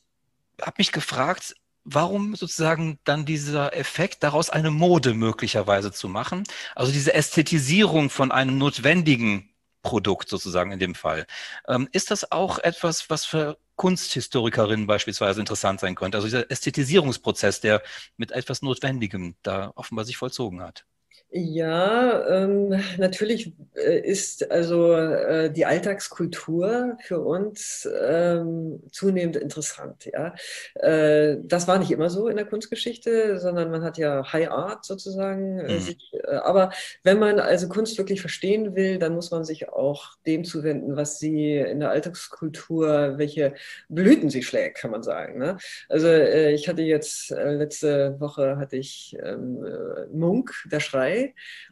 [0.60, 1.54] habe mich gefragt,
[1.84, 6.44] warum sozusagen dann dieser Effekt, daraus eine Mode möglicherweise zu machen?
[6.74, 9.49] Also diese Ästhetisierung von einem notwendigen
[9.82, 11.26] Produkt sozusagen in dem Fall.
[11.68, 16.18] Ähm, ist das auch etwas, was für Kunsthistorikerinnen beispielsweise interessant sein könnte?
[16.18, 17.82] Also dieser Ästhetisierungsprozess, der
[18.16, 20.84] mit etwas Notwendigem da offenbar sich vollzogen hat.
[21.32, 30.10] Ja, ähm, natürlich äh, ist also äh, die Alltagskultur für uns ähm, zunehmend interessant.
[30.12, 30.34] Ja,
[30.74, 34.84] äh, das war nicht immer so in der Kunstgeschichte, sondern man hat ja High Art
[34.84, 35.60] sozusagen.
[35.60, 35.78] Äh, mhm.
[35.78, 36.72] Sich, äh, aber
[37.04, 41.20] wenn man also Kunst wirklich verstehen will, dann muss man sich auch dem zuwenden, was
[41.20, 43.54] sie in der Alltagskultur, welche
[43.88, 45.38] Blüten sie schlägt, kann man sagen.
[45.38, 45.58] Ne?
[45.88, 49.64] Also äh, ich hatte jetzt letzte Woche hatte ich ähm,
[50.12, 51.19] Munk, der Schrei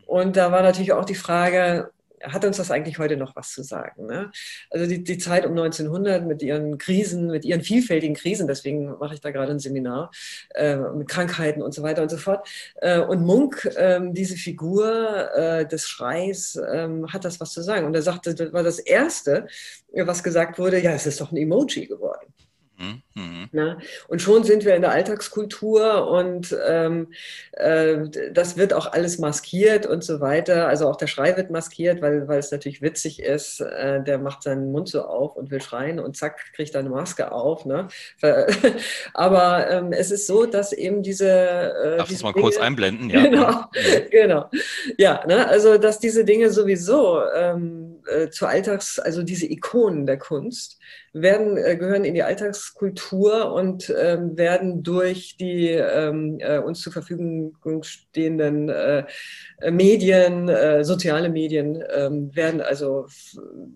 [0.06, 1.90] und da war natürlich auch die Frage,
[2.22, 4.06] hat uns das eigentlich heute noch was zu sagen?
[4.06, 4.30] Ne?
[4.70, 9.14] Also die, die, Zeit um 1900 mit ihren Krisen, mit ihren vielfältigen Krisen, deswegen mache
[9.14, 10.10] ich da gerade ein Seminar
[10.54, 12.48] äh, mit Krankheiten und so weiter und so fort.
[12.76, 17.86] Äh, und Munk, äh, diese Figur äh, des Schreis, ähm, hat das was zu sagen.
[17.86, 19.46] Und er sagte, das war das Erste,
[19.92, 22.32] was gesagt wurde, ja, es ist doch ein Emoji geworden.
[22.78, 23.48] Mhm.
[23.50, 27.08] Na, und schon sind wir in der Alltagskultur und ähm,
[27.52, 27.98] äh,
[28.32, 30.68] das wird auch alles maskiert und so weiter.
[30.68, 33.60] Also auch der Schrei wird maskiert, weil, weil es natürlich witzig ist.
[33.60, 36.90] Äh, der macht seinen Mund so auf und will schreien und zack, kriegt er eine
[36.90, 37.64] Maske auf.
[37.64, 37.88] Ne?
[39.14, 41.28] Aber ähm, es ist so, dass eben diese.
[41.28, 43.08] Äh, Darf ich mal Dinge, kurz einblenden?
[43.18, 43.22] Ja.
[43.22, 44.10] Genau, mhm.
[44.10, 44.50] genau.
[44.98, 45.48] Ja, ne?
[45.48, 50.78] also dass diese Dinge sowieso ähm, äh, zu Alltags, also diese Ikonen der Kunst,
[51.12, 56.92] werden, äh, gehören in die Alltagskultur und ähm, werden durch die ähm, äh, uns zur
[56.92, 59.04] Verfügung stehenden äh,
[59.70, 63.06] Medien, äh, soziale Medien, ähm, werden also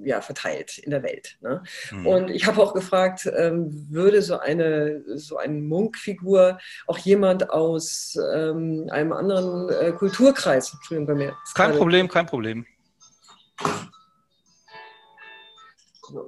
[0.04, 1.36] ja, verteilt in der Welt.
[1.40, 1.62] Ne?
[1.90, 2.06] Mhm.
[2.06, 8.18] Und ich habe auch gefragt, ähm, würde so eine, so eine Munkfigur auch jemand aus
[8.34, 11.36] ähm, einem anderen äh, Kulturkreis, Entschuldigung bei mir.
[11.54, 12.66] Kein Problem, kein Problem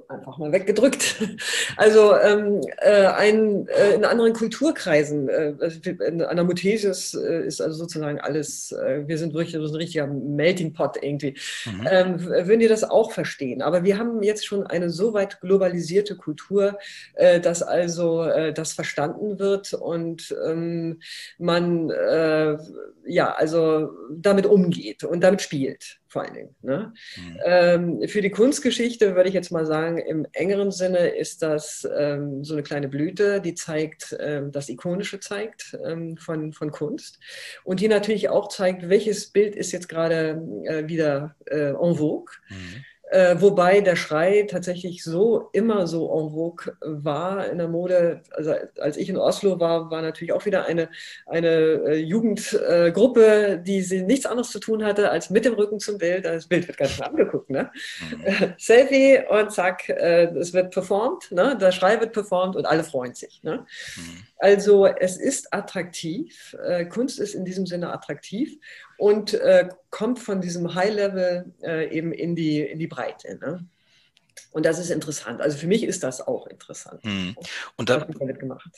[0.07, 1.15] einfach mal weggedrückt.
[1.77, 7.77] Also ähm, äh, ein, äh, in anderen Kulturkreisen, äh, also in Anamutesius äh, ist also
[7.79, 11.87] sozusagen alles, äh, wir sind wirklich so ein richtiger Melting Pot irgendwie, mhm.
[11.89, 13.61] ähm, würden die das auch verstehen.
[13.61, 16.77] Aber wir haben jetzt schon eine so weit globalisierte Kultur,
[17.15, 20.99] dass also das verstanden wird und ähm,
[21.37, 21.89] man
[23.05, 26.55] ja also damit umgeht und damit spielt vor allen Dingen.
[26.61, 26.93] Ne?
[27.17, 27.39] Mhm.
[27.43, 32.41] Ähm, für die Kunstgeschichte würde ich jetzt mal sagen, im engeren Sinne ist das ähm,
[32.41, 37.19] so eine kleine Blüte, die zeigt, ähm, das Ikonische zeigt ähm, von, von Kunst
[37.65, 42.33] und die natürlich auch zeigt, welches Bild ist jetzt gerade äh, wieder äh, en vogue.
[42.47, 42.85] Mhm.
[43.11, 48.21] Äh, wobei der Schrei tatsächlich so immer so en vogue war in der Mode.
[48.31, 50.89] Also als ich in Oslo war, war natürlich auch wieder eine,
[51.27, 55.99] eine äh, Jugendgruppe, die sie nichts anderes zu tun hatte, als mit dem Rücken zum
[55.99, 56.25] Bild.
[56.25, 57.49] Das Bild wird nicht mehr angeguckt.
[57.51, 57.71] Ne?
[58.09, 58.53] Mhm.
[58.57, 61.55] Selfie und zack, äh, es wird performt, ne?
[61.59, 63.43] der Schrei wird performt und alle freuen sich.
[63.43, 63.65] Ne?
[63.97, 64.23] Mhm.
[64.37, 66.57] Also es ist attraktiv.
[66.65, 68.57] Äh, Kunst ist in diesem Sinne attraktiv
[68.97, 73.37] und äh, kommt von diesem High-Level äh, eben in die, in die Breite.
[73.39, 73.65] Ne?
[74.55, 75.41] Und das ist interessant.
[75.41, 77.03] Also für mich ist das auch interessant.
[77.03, 77.35] Hm.
[77.75, 78.07] Und da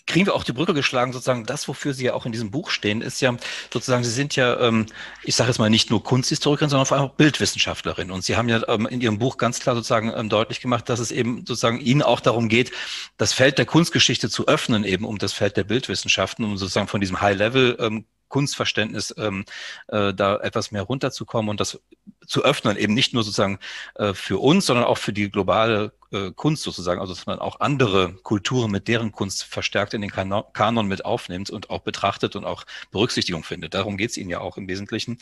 [0.08, 2.72] kriegen wir auch die Brücke geschlagen, sozusagen das, wofür Sie ja auch in diesem Buch
[2.72, 3.38] stehen, ist ja
[3.72, 4.88] sozusagen, Sie sind ja, ähm,
[5.24, 8.10] ich sage jetzt mal nicht nur Kunsthistorikerin, sondern vor allem auch Bildwissenschaftlerin.
[8.10, 11.00] Und Sie haben ja ähm, in Ihrem Buch ganz klar sozusagen ähm, deutlich gemacht, dass
[11.00, 12.72] es eben sozusagen Ihnen auch darum geht,
[13.18, 17.02] das Feld der Kunstgeschichte zu öffnen, eben um das Feld der Bildwissenschaften, um sozusagen von
[17.02, 19.46] diesem High-Level ähm, Kunstverständnis ähm,
[19.88, 21.80] äh, da etwas mehr runterzukommen und das
[22.26, 23.60] zu öffnen, eben nicht nur sozusagen
[23.96, 27.60] äh, für uns, sondern auch für die globale äh, Kunst sozusagen, also dass man auch
[27.60, 32.36] andere Kulturen mit deren Kunst verstärkt in den kan Kanon mit aufnimmt und auch betrachtet
[32.36, 33.74] und auch Berücksichtigung findet.
[33.74, 35.18] Darum geht es Ihnen ja auch im Wesentlichen.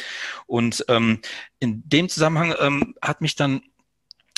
[0.47, 1.21] Und ähm,
[1.59, 3.61] in dem Zusammenhang ähm, hat mich dann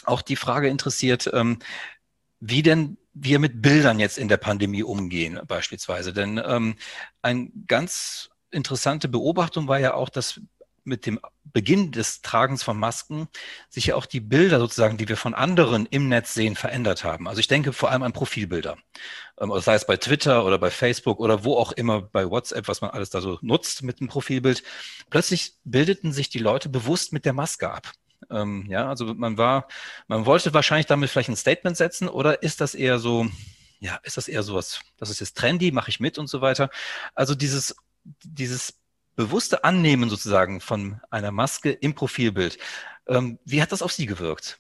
[0.03, 1.59] auch die Frage interessiert, ähm,
[2.39, 6.13] wie denn wir mit Bildern jetzt in der Pandemie umgehen, beispielsweise.
[6.13, 6.75] Denn ähm,
[7.21, 10.41] ein ganz interessante Beobachtung war ja auch, dass
[10.87, 13.27] mit dem Beginn des Tragens von Masken
[13.69, 17.27] sich ja auch die Bilder sozusagen, die wir von anderen im Netz sehen, verändert haben.
[17.27, 18.77] Also ich denke vor allem an Profilbilder.
[19.39, 22.81] Ähm, sei es bei Twitter oder bei Facebook oder wo auch immer bei WhatsApp, was
[22.81, 24.63] man alles da so nutzt mit einem Profilbild.
[25.09, 27.91] Plötzlich bildeten sich die Leute bewusst mit der Maske ab.
[28.31, 29.67] Ähm, ja, also man war,
[30.07, 33.27] man wollte wahrscheinlich damit vielleicht ein Statement setzen oder ist das eher so,
[33.79, 36.69] ja, ist das eher sowas, das ist jetzt trendy, mache ich mit und so weiter.
[37.13, 37.75] Also dieses
[38.23, 38.75] dieses
[39.15, 42.57] bewusste Annehmen sozusagen von einer Maske im Profilbild.
[43.07, 44.59] Ähm, wie hat das auf Sie gewirkt?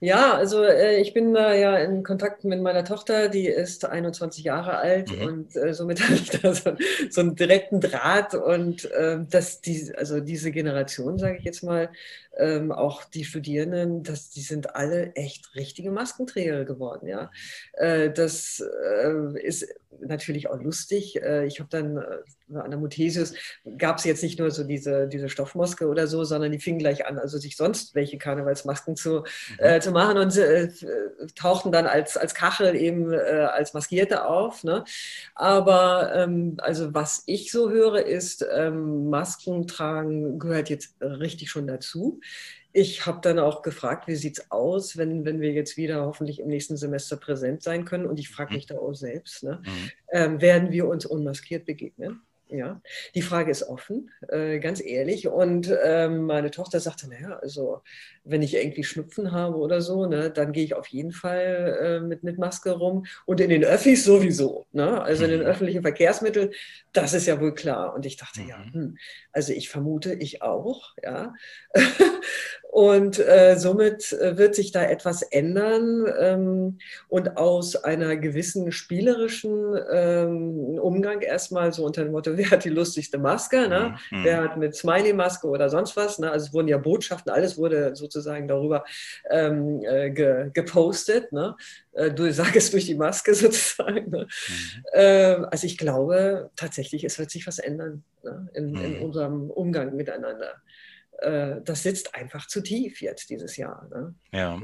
[0.00, 4.44] Ja, also äh, ich bin da ja in Kontakt mit meiner Tochter, die ist 21
[4.44, 5.26] Jahre alt mhm.
[5.26, 6.76] und äh, somit habe ich da so,
[7.08, 11.90] so, einen direkten Draht und äh, dass die, also diese Generation, sage ich jetzt mal,
[12.36, 17.06] ähm, auch die Studierenden, das, die sind alle echt richtige Maskenträger geworden.
[17.06, 17.30] Ja,
[17.74, 18.62] äh, das
[19.04, 19.66] äh, ist
[20.00, 21.20] natürlich auch lustig.
[21.22, 23.34] Äh, ich habe dann äh, an der Muthesius
[23.78, 27.06] gab es jetzt nicht nur so diese, diese Stoffmaske oder so, sondern die fingen gleich
[27.06, 29.24] an, also sich sonst welche Karnevalsmasken zu, mhm.
[29.58, 30.68] äh, zu machen und äh,
[31.34, 34.64] tauchten dann als, als Kachel eben als Maskierte auf.
[34.64, 34.84] Ne?
[35.34, 41.66] Aber ähm, also was ich so höre, ist, ähm, Masken tragen gehört jetzt richtig schon
[41.66, 42.20] dazu.
[42.72, 46.40] Ich habe dann auch gefragt, wie sieht es aus, wenn, wenn wir jetzt wieder hoffentlich
[46.40, 48.06] im nächsten Semester präsent sein können.
[48.06, 48.56] Und ich frage mhm.
[48.56, 49.62] mich da auch selbst, ne?
[49.64, 49.90] mhm.
[50.10, 52.22] ähm, werden wir uns unmaskiert begegnen?
[52.56, 52.80] Ja,
[53.14, 55.28] die Frage ist offen, äh, ganz ehrlich.
[55.28, 57.82] Und ähm, meine Tochter sagte, naja, also
[58.24, 62.00] wenn ich irgendwie Schnupfen habe oder so, ne, dann gehe ich auf jeden Fall äh,
[62.00, 63.06] mit, mit Maske rum.
[63.26, 64.66] Und in den Öffis sowieso.
[64.72, 65.02] Ne?
[65.02, 65.46] Also in den mhm.
[65.46, 66.50] öffentlichen Verkehrsmitteln,
[66.92, 67.94] das ist ja wohl klar.
[67.94, 68.48] Und ich dachte, mhm.
[68.48, 68.98] ja, hm,
[69.32, 71.34] also ich vermute, ich auch, ja.
[72.74, 76.12] Und äh, somit äh, wird sich da etwas ändern.
[76.18, 82.64] Ähm, und aus einer gewissen spielerischen ähm, Umgang erstmal so unter dem Motto, wer hat
[82.64, 83.68] die lustigste Maske?
[83.68, 83.94] Ne?
[84.10, 84.24] Mhm.
[84.24, 86.18] Wer hat mit Smiley-Maske oder sonst was?
[86.18, 86.28] Ne?
[86.28, 88.84] Also es wurden ja Botschaften, alles wurde sozusagen darüber
[89.30, 91.30] ähm, äh, ge gepostet.
[91.30, 91.54] Ne?
[91.92, 94.10] Äh, du sagst durch die Maske sozusagen.
[94.10, 94.26] Ne?
[94.26, 94.84] Mhm.
[94.94, 98.48] Ähm, also ich glaube tatsächlich, es wird sich was ändern ne?
[98.54, 98.84] in, mhm.
[98.84, 100.56] in unserem Umgang miteinander
[101.64, 103.86] das sitzt einfach zu tief jetzt dieses Jahr.
[103.90, 104.14] Ne?
[104.32, 104.60] Ja.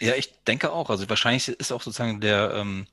[0.00, 0.90] ja, ich denke auch.
[0.90, 2.86] Also wahrscheinlich ist auch sozusagen der, ähm,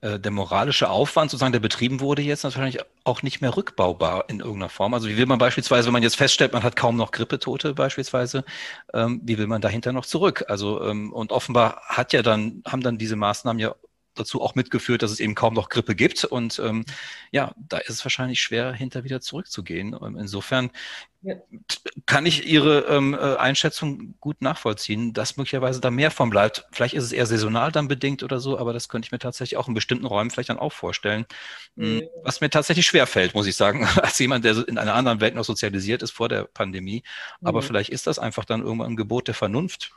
[0.00, 4.40] äh, der moralische Aufwand, sozusagen, der betrieben wurde, jetzt natürlich auch nicht mehr rückbaubar in
[4.40, 4.94] irgendeiner Form.
[4.94, 8.44] Also wie will man beispielsweise, wenn man jetzt feststellt, man hat kaum noch Grippetote beispielsweise,
[8.92, 10.44] ähm, wie will man dahinter noch zurück?
[10.48, 13.74] Also ähm, und offenbar hat ja dann, haben dann diese Maßnahmen ja
[14.14, 16.24] dazu auch mitgeführt, dass es eben kaum noch Grippe gibt.
[16.24, 16.84] Und ähm,
[17.30, 19.96] ja, da ist es wahrscheinlich schwer, hinter wieder zurückzugehen.
[20.00, 20.70] Ähm, insofern
[21.22, 21.34] ja.
[22.06, 26.66] kann ich Ihre ähm, äh, Einschätzung gut nachvollziehen, dass möglicherweise da mehr von bleibt.
[26.72, 29.56] Vielleicht ist es eher saisonal dann bedingt oder so, aber das könnte ich mir tatsächlich
[29.56, 31.26] auch in bestimmten Räumen vielleicht dann auch vorstellen.
[31.76, 32.02] Mhm.
[32.22, 35.34] Was mir tatsächlich schwer fällt, muss ich sagen, als jemand, der in einer anderen Welt
[35.34, 37.02] noch sozialisiert ist vor der Pandemie.
[37.42, 37.66] Aber mhm.
[37.66, 39.92] vielleicht ist das einfach dann irgendwann ein Gebot der Vernunft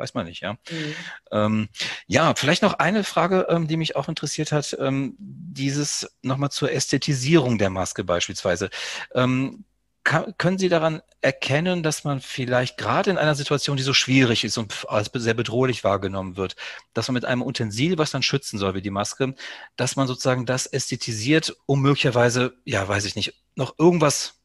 [0.00, 0.54] weiß man nicht, ja.
[0.54, 0.94] Mhm.
[1.30, 1.68] Ähm,
[2.06, 6.72] ja, vielleicht noch eine Frage, ähm, die mich auch interessiert hat, ähm, dieses nochmal zur
[6.72, 8.70] Ästhetisierung der Maske beispielsweise.
[9.14, 9.64] Ähm,
[10.02, 14.44] kann, können Sie daran erkennen, dass man vielleicht gerade in einer Situation, die so schwierig
[14.44, 16.56] ist und als sehr bedrohlich wahrgenommen wird,
[16.94, 19.34] dass man mit einem Utensil, was dann schützen soll, wie die Maske,
[19.76, 24.40] dass man sozusagen das ästhetisiert, um möglicherweise, ja, weiß ich nicht, noch irgendwas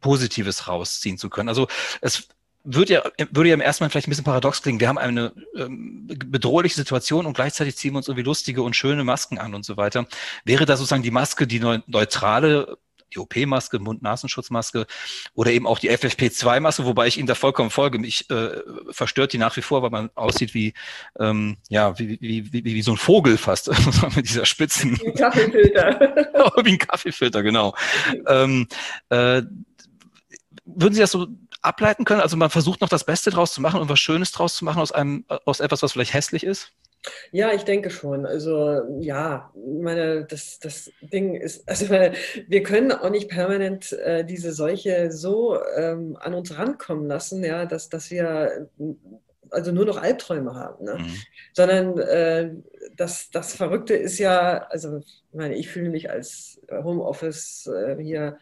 [0.00, 1.48] Positives rausziehen zu können.
[1.48, 1.66] Also
[2.00, 2.28] es
[2.66, 4.80] würde ja, würde ja im ersten Mal vielleicht ein bisschen paradox klingen.
[4.80, 9.04] Wir haben eine ähm, bedrohliche Situation und gleichzeitig ziehen wir uns irgendwie lustige und schöne
[9.04, 10.06] Masken an und so weiter.
[10.44, 12.76] Wäre da sozusagen die Maske die neutrale
[13.14, 14.86] die OP-Maske, Mund-Nasenschutzmaske
[15.34, 18.00] oder eben auch die FFP2-Maske, wobei ich Ihnen da vollkommen folge.
[18.00, 18.60] Mich äh,
[18.90, 20.74] verstört die nach wie vor, weil man aussieht wie,
[21.18, 23.70] ähm, ja, wie, wie, wie, wie so ein Vogel fast,
[24.16, 24.98] mit dieser Spitzen.
[24.98, 26.54] Wie ein Kaffeefilter.
[26.64, 27.74] wie ein Kaffeefilter, genau.
[28.26, 28.66] ähm,
[29.10, 29.42] äh,
[30.66, 31.28] würden Sie das so
[31.66, 32.20] ableiten können?
[32.20, 34.80] Also man versucht noch das Beste draus zu machen und was Schönes draus zu machen
[34.80, 36.72] aus einem, aus etwas, was vielleicht hässlich ist?
[37.30, 38.26] Ja, ich denke schon.
[38.26, 42.14] Also ja, meine, das, das Ding ist, also meine,
[42.48, 47.66] wir können auch nicht permanent äh, diese Seuche so ähm, an uns rankommen lassen, ja,
[47.66, 48.68] dass, dass wir
[49.50, 50.84] also nur noch Albträume haben.
[50.84, 50.98] Ne?
[50.98, 51.14] Mhm.
[51.52, 52.50] Sondern äh,
[52.96, 58.38] das, das Verrückte ist ja, also ich meine, ich fühle mich als Homeoffice äh, hier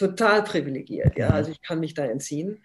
[0.00, 1.16] total privilegiert.
[1.16, 1.28] Ja?
[1.28, 1.34] Mhm.
[1.34, 2.60] Also ich kann mich da entziehen.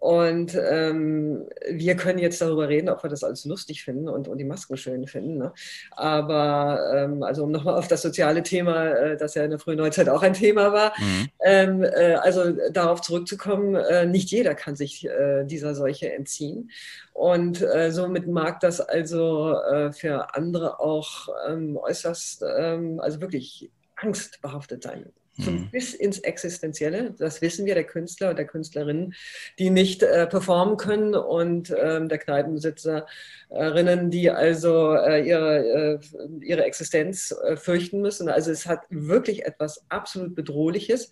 [0.00, 4.38] Und ähm, wir können jetzt darüber reden, ob wir das alles lustig finden und, und
[4.38, 5.38] die Masken schön finden.
[5.38, 5.52] Ne?
[5.92, 9.78] Aber ähm, also um nochmal auf das soziale Thema, äh, das ja in der frühen
[9.78, 11.28] Neuzeit auch ein Thema war, mhm.
[11.42, 16.70] ähm, äh, also darauf zurückzukommen, äh, nicht jeder kann sich äh, dieser Seuche entziehen.
[17.12, 23.70] Und äh, somit mag das also äh, für andere auch ähm, äußerst, ähm, also wirklich
[23.96, 25.06] angstbehaftet sein
[25.38, 25.68] mhm.
[25.70, 27.14] bis ins Existenzielle.
[27.18, 29.14] Das wissen wir, der Künstler und der Künstlerinnen,
[29.58, 36.64] die nicht äh, performen können und ähm, der Kneipenbesitzerinnen, die also äh, ihre, äh, ihre
[36.64, 38.28] Existenz äh, fürchten müssen.
[38.28, 41.10] Also es hat wirklich etwas absolut Bedrohliches.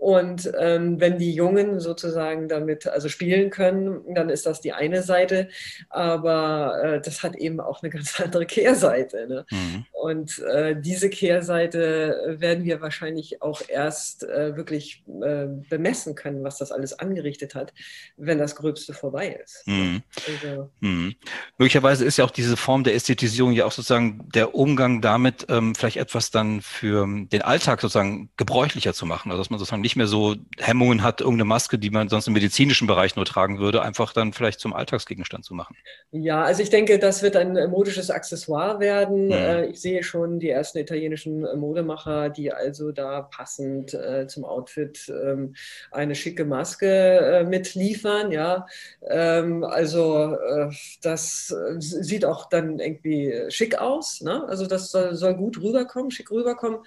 [0.00, 5.02] Und ähm, wenn die Jungen sozusagen damit also spielen können, dann ist das die eine
[5.02, 5.50] Seite.
[5.90, 9.28] Aber äh, das hat eben auch eine ganz andere Kehrseite.
[9.28, 9.46] Ne?
[9.50, 9.84] Mhm.
[9.92, 16.56] Und äh, diese Kehrseite werden wir wahrscheinlich auch erst äh, wirklich äh, bemessen können, was
[16.56, 17.74] das alles angerichtet hat,
[18.16, 19.64] wenn das Gröbste vorbei ist.
[19.66, 20.02] Mhm.
[20.26, 21.14] Also, mhm.
[21.58, 25.74] Möglicherweise ist ja auch diese Form der Ästhetisierung ja auch sozusagen der Umgang damit, ähm,
[25.74, 29.30] vielleicht etwas dann für den Alltag sozusagen gebräuchlicher zu machen.
[29.30, 32.28] Also dass man sozusagen nicht nicht mehr so Hemmungen hat, irgendeine Maske, die man sonst
[32.28, 35.76] im medizinischen Bereich nur tragen würde, einfach dann vielleicht zum Alltagsgegenstand zu machen.
[36.12, 39.28] Ja, also ich denke, das wird ein modisches Accessoire werden.
[39.28, 39.70] Mhm.
[39.70, 45.54] Ich sehe schon die ersten italienischen Modemacher, die also da passend äh, zum Outfit ähm,
[45.90, 48.30] eine schicke Maske äh, mitliefern.
[48.30, 48.66] Ja,
[49.08, 50.70] ähm, also äh,
[51.02, 54.20] das sieht auch dann irgendwie schick aus.
[54.20, 54.44] Ne?
[54.46, 56.78] Also das soll gut rüberkommen, schick rüberkommen.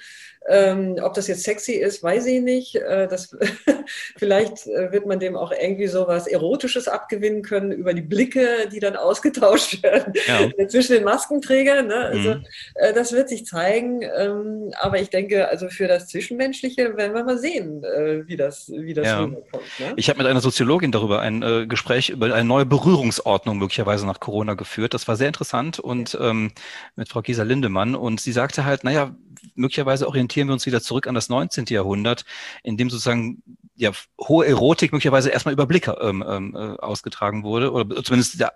[0.50, 2.76] Ähm, ob das jetzt sexy ist, weiß ich nicht.
[2.76, 3.36] Äh, das,
[4.18, 8.68] vielleicht äh, wird man dem auch irgendwie so was Erotisches abgewinnen können über die Blicke,
[8.72, 10.68] die dann ausgetauscht werden ja.
[10.68, 11.88] zwischen den Maskenträgern.
[11.88, 11.96] Ne?
[11.96, 12.46] Also, mhm.
[12.76, 14.02] äh, das wird sich zeigen.
[14.02, 18.36] Ähm, aber ich denke, also für das Zwischenmenschliche Zwischenmenschliche werden wir mal sehen, äh, wie
[18.36, 19.20] das, wie das ja.
[19.22, 19.64] rüberkommt.
[19.80, 19.94] Ne?
[19.96, 24.20] Ich habe mit einer Soziologin darüber ein äh, Gespräch über eine neue Berührungsordnung möglicherweise nach
[24.20, 24.94] Corona geführt.
[24.94, 26.52] Das war sehr interessant und ähm,
[26.96, 27.96] mit Frau Gisa Lindemann.
[27.96, 29.16] Und sie sagte halt, naja,
[29.56, 31.66] möglicherweise orientieren wir uns wieder zurück an das 19.
[31.70, 32.26] Jahrhundert,
[32.64, 33.44] in dem sozusagen
[33.76, 38.54] ja, hohe Erotik möglicherweise erstmal über Blicke ähm, ähm, äh, ausgetragen wurde, oder zumindest der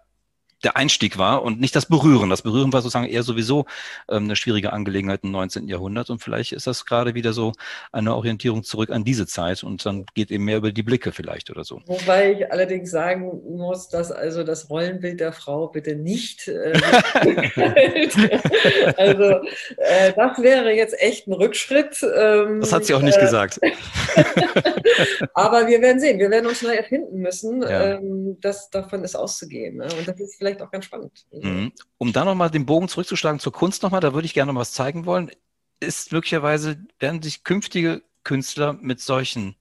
[0.63, 2.29] der Einstieg war und nicht das Berühren.
[2.29, 3.65] Das Berühren war sozusagen eher sowieso
[4.09, 5.67] ähm, eine schwierige Angelegenheit im 19.
[5.67, 7.53] Jahrhundert und vielleicht ist das gerade wieder so
[7.91, 11.49] eine Orientierung zurück an diese Zeit und dann geht eben mehr über die Blicke vielleicht
[11.49, 11.81] oder so.
[11.85, 16.73] Wobei ich allerdings sagen muss, dass also das Rollenbild der Frau bitte nicht äh,
[18.97, 19.23] also
[19.77, 22.03] äh, das wäre jetzt echt ein Rückschritt.
[22.15, 23.59] Ähm, das hat sie auch nicht äh, gesagt.
[25.33, 27.61] Aber wir werden sehen, wir werden uns neu erfinden müssen.
[27.61, 27.95] Ja.
[27.95, 29.77] Ähm, das, davon ist auszugehen.
[29.77, 29.87] Ne?
[29.97, 31.25] Und das ist vielleicht auch ganz spannend.
[31.31, 31.71] Mhm.
[31.97, 34.73] Um da nochmal den Bogen zurückzuschlagen zur Kunst nochmal, da würde ich gerne noch was
[34.73, 35.31] zeigen wollen.
[35.79, 39.55] Ist möglicherweise, werden sich künftige Künstler mit solchen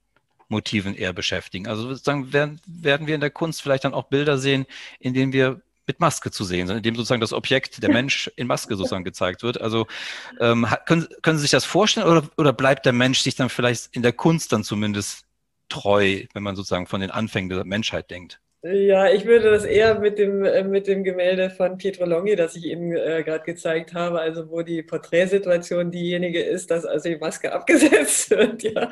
[0.47, 1.67] Motiven eher beschäftigen?
[1.67, 4.65] Also sozusagen werden, werden wir in der Kunst vielleicht dann auch Bilder sehen,
[4.99, 8.29] in denen wir mit Maske zu sehen sind, in dem sozusagen das Objekt, der Mensch
[8.35, 9.59] in Maske sozusagen gezeigt wird.
[9.61, 9.87] Also
[10.39, 13.95] ähm, können, können Sie sich das vorstellen oder, oder bleibt der Mensch sich dann vielleicht
[13.95, 15.25] in der Kunst dann zumindest
[15.69, 18.39] treu, wenn man sozusagen von den Anfängen der Menschheit denkt?
[18.63, 22.55] Ja, ich würde das eher mit dem, äh, mit dem Gemälde von Pietro Longhi, das
[22.55, 27.17] ich Ihnen äh, gerade gezeigt habe, also wo die Porträtsituation diejenige ist, dass also die
[27.17, 28.63] Maske abgesetzt wird.
[28.63, 28.89] Ja.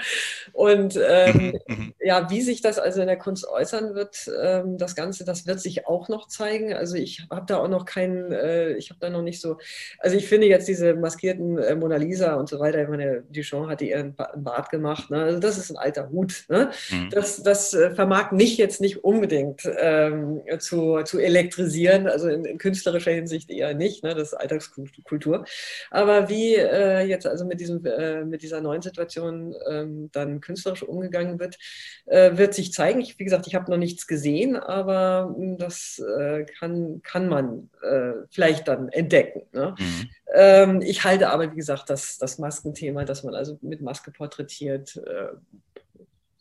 [0.53, 1.93] Und ähm, mhm, mhm.
[1.99, 5.59] ja, wie sich das also in der Kunst äußern wird, ähm, das Ganze, das wird
[5.59, 6.76] sich auch noch zeigen.
[6.76, 9.57] Also ich habe da auch noch keinen, äh, ich habe da noch nicht so,
[9.97, 13.68] also ich finde jetzt diese maskierten äh, Mona Lisa und so weiter, ich meine, Duchamp
[13.68, 15.24] hat ihren Bart gemacht, ne?
[15.24, 16.45] also das ist ein alter Hut.
[16.49, 16.70] Ne?
[16.91, 17.09] Mhm.
[17.09, 22.58] Das, das äh, vermag mich jetzt nicht unbedingt ähm, zu, zu elektrisieren, also in, in,
[22.58, 24.14] künstlerischer Hinsicht eher nicht, ne?
[24.14, 25.45] das ist Alltagskultur.
[25.91, 30.84] Aber wie äh, jetzt also mit, diesem, äh, mit dieser neuen Situation ähm, dann künstlerisch
[30.84, 31.58] umgegangen wird,
[32.06, 33.01] äh, wird sich zeigen.
[33.01, 37.70] Ich, wie gesagt, ich habe noch nichts gesehen, aber hm, das äh, kann, kann man
[37.82, 39.43] äh, vielleicht dann entdecken.
[39.53, 39.76] Ne?
[39.78, 40.10] Mhm.
[40.34, 44.97] Ähm, ich halte aber, wie gesagt, das, das Maskenthema, dass man also mit Maske porträtiert,
[44.97, 45.36] äh,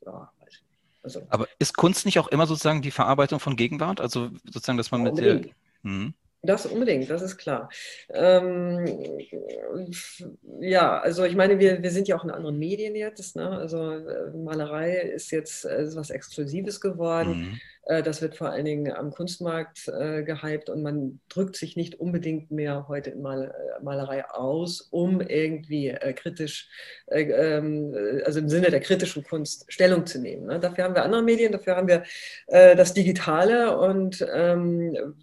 [0.04, 0.30] ja,
[1.04, 4.00] also, Aber ist Kunst nicht auch immer sozusagen die Verarbeitung von Gegenwart?
[4.00, 5.42] Also sozusagen, dass man mit der.
[5.82, 6.14] Hm.
[6.42, 7.70] Das unbedingt, das ist klar.
[8.10, 8.86] Ähm,
[10.60, 13.34] ja, also ich meine, wir, wir sind ja auch in anderen Medien jetzt.
[13.34, 13.48] Ne?
[13.48, 17.38] Also äh, Malerei ist jetzt äh, was Exklusives geworden.
[17.38, 17.60] Mhm.
[17.86, 22.00] Äh, das wird vor allen Dingen am Kunstmarkt äh, gehypt und man drückt sich nicht
[22.00, 26.68] unbedingt mehr heute in Mal äh, Malerei aus, um irgendwie äh, kritisch,
[27.06, 30.46] äh, ähm, also im Sinne der kritischen Kunst Stellung zu nehmen.
[30.46, 30.60] Ne?
[30.60, 32.04] Dafür haben wir andere Medien, dafür haben wir
[32.46, 35.14] äh, das Digitale und ähm,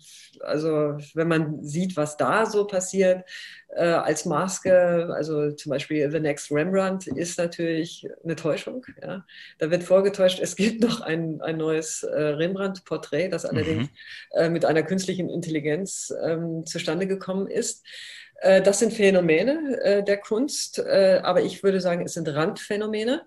[0.41, 3.25] also wenn man sieht, was da so passiert,
[3.75, 8.85] äh, als Maske, also zum Beispiel The Next Rembrandt, ist natürlich eine Täuschung.
[9.01, 9.25] Ja.
[9.59, 13.89] Da wird vorgetäuscht, es gibt noch ein, ein neues äh, Rembrandt-Porträt, das allerdings mhm.
[14.33, 17.85] äh, mit einer künstlichen Intelligenz ähm, zustande gekommen ist.
[18.41, 23.23] Äh, das sind Phänomene äh, der Kunst, äh, aber ich würde sagen, es sind Randphänomene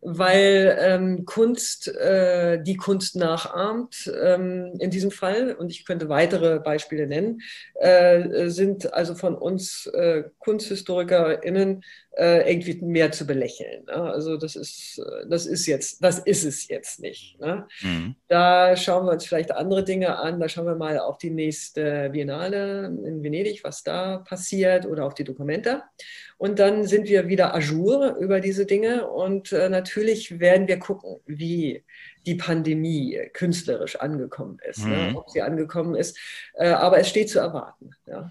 [0.00, 5.54] weil ähm, Kunst äh, die Kunst nachahmt ähm, in diesem Fall.
[5.54, 7.40] Und ich könnte weitere Beispiele nennen,
[7.74, 11.82] äh, sind also von uns äh, KunsthistorikerInnen
[12.16, 13.84] äh, irgendwie mehr zu belächeln.
[13.84, 13.94] Ne?
[13.94, 17.38] Also das ist, äh, das ist jetzt, das ist es jetzt nicht.
[17.40, 17.66] Ne?
[17.82, 18.16] Mhm.
[18.28, 20.40] Da schauen wir uns vielleicht andere Dinge an.
[20.40, 25.14] Da schauen wir mal auf die nächste Biennale in Venedig, was da passiert, oder auf
[25.14, 25.82] die Dokumente.
[26.38, 29.08] Und dann sind wir wieder ajour über diese Dinge.
[29.08, 31.84] Und äh, natürlich werden wir gucken, wie
[32.24, 34.96] die Pandemie künstlerisch angekommen ist, ne?
[34.96, 35.12] mhm.
[35.12, 35.18] ne?
[35.18, 36.18] ob sie angekommen ist.
[36.54, 37.90] Äh, aber es steht zu erwarten.
[38.06, 38.30] Ja.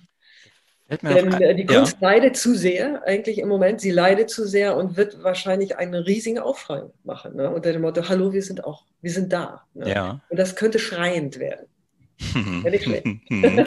[0.90, 2.10] Denn äh, die Kunst ja.
[2.10, 6.38] leidet zu sehr, eigentlich im Moment, sie leidet zu sehr und wird wahrscheinlich einen riesigen
[6.38, 7.36] Aufschrei machen.
[7.36, 7.50] Ne?
[7.50, 9.64] Unter dem Motto, hallo, wir sind auch, wir sind da.
[9.74, 9.90] Ne?
[9.90, 10.22] Ja.
[10.30, 11.66] Und das könnte schreiend werden.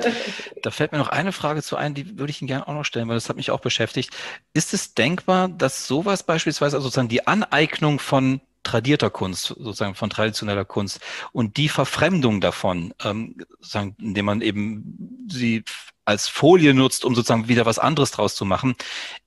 [0.63, 2.85] da fällt mir noch eine Frage zu ein, die würde ich Ihnen gerne auch noch
[2.85, 4.15] stellen, weil das hat mich auch beschäftigt.
[4.55, 10.11] Ist es denkbar, dass sowas beispielsweise, also sozusagen die Aneignung von tradierter Kunst, sozusagen von
[10.11, 11.01] traditioneller Kunst
[11.33, 15.65] und die Verfremdung davon, ähm, sozusagen, indem man eben sie
[16.09, 18.75] als Folie nutzt, um sozusagen wieder was anderes draus zu machen.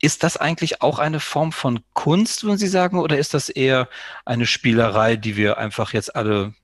[0.01, 3.87] Ist das eigentlich auch eine Form von Kunst, würden Sie sagen, oder ist das eher
[4.25, 6.55] eine Spielerei, die wir einfach jetzt alle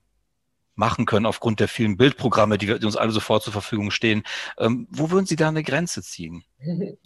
[0.78, 4.22] machen können aufgrund der vielen Bildprogramme, die, wir, die uns alle sofort zur Verfügung stehen.
[4.58, 6.44] Ähm, wo würden Sie da eine Grenze ziehen?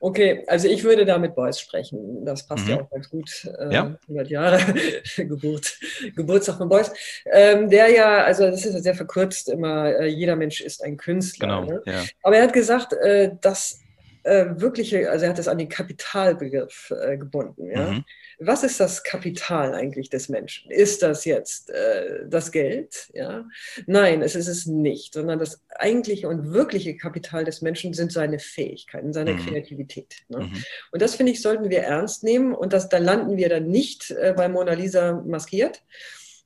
[0.00, 2.24] Okay, also ich würde da mit Beuys sprechen.
[2.24, 2.70] Das passt mhm.
[2.70, 3.48] ja auch ganz gut.
[3.58, 3.96] Äh, ja.
[4.08, 4.74] 100 Jahre
[5.16, 5.78] Geburt,
[6.14, 6.92] Geburtstag von Beuys.
[7.26, 10.96] Ähm, der ja, also das ist ja sehr verkürzt immer, äh, jeder Mensch ist ein
[10.96, 11.46] Künstler.
[11.46, 11.82] Genau, ne?
[11.86, 12.04] ja.
[12.22, 13.80] Aber er hat gesagt, äh, dass
[14.26, 17.70] äh, wirkliche, also er hat es an den Kapitalbegriff äh, gebunden.
[17.70, 17.92] Ja?
[17.92, 18.04] Mhm.
[18.38, 20.70] Was ist das Kapital eigentlich des Menschen?
[20.70, 23.08] Ist das jetzt äh, das Geld?
[23.14, 23.44] Ja?
[23.86, 28.38] Nein, es ist es nicht, sondern das eigentliche und wirkliche Kapital des Menschen sind seine
[28.38, 29.46] Fähigkeiten, seine mhm.
[29.46, 30.16] Kreativität.
[30.28, 30.40] Ne?
[30.40, 30.64] Mhm.
[30.90, 34.10] Und das finde ich, sollten wir ernst nehmen und das, da landen wir dann nicht
[34.10, 35.82] äh, bei Mona Lisa maskiert,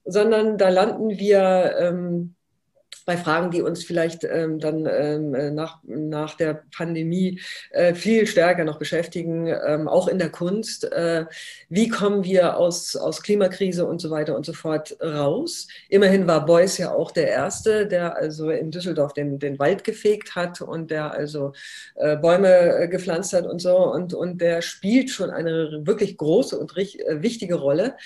[0.04, 2.34] sondern da landen wir ähm,
[3.04, 7.40] bei Fragen, die uns vielleicht ähm, dann ähm, äh, nach, nach der Pandemie
[7.70, 10.90] äh, viel stärker noch beschäftigen, ähm, auch in der Kunst.
[10.92, 11.26] Äh,
[11.68, 15.68] wie kommen wir aus, aus Klimakrise und so weiter und so fort raus?
[15.88, 20.34] Immerhin war Beuys ja auch der Erste, der also in Düsseldorf den, den Wald gefegt
[20.34, 21.52] hat und der also
[21.96, 23.76] äh, Bäume äh, gepflanzt hat und so.
[23.76, 27.96] Und, und der spielt schon eine wirklich große und äh, wichtige Rolle.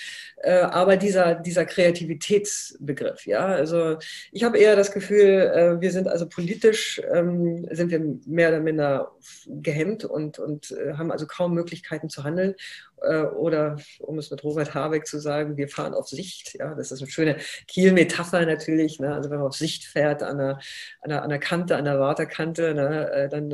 [0.42, 3.96] aber dieser, dieser Kreativitätsbegriff, ja, also
[4.30, 8.50] ich habe eher das das Gefühl, äh, wir sind also politisch, ähm, sind wir mehr
[8.50, 9.12] oder minder
[9.46, 12.54] gehemmt und, und äh, haben also kaum Möglichkeiten zu handeln.
[13.02, 16.54] Äh, oder um es mit Robert Habeck zu sagen, wir fahren auf Sicht.
[16.58, 19.00] Ja, das ist eine schöne Kiel-Metapher natürlich.
[19.00, 19.14] Ne?
[19.14, 20.58] Also wenn man auf Sicht fährt an der,
[21.00, 23.28] an der, an der Kante, an der Waterkante, ne?
[23.30, 23.50] dann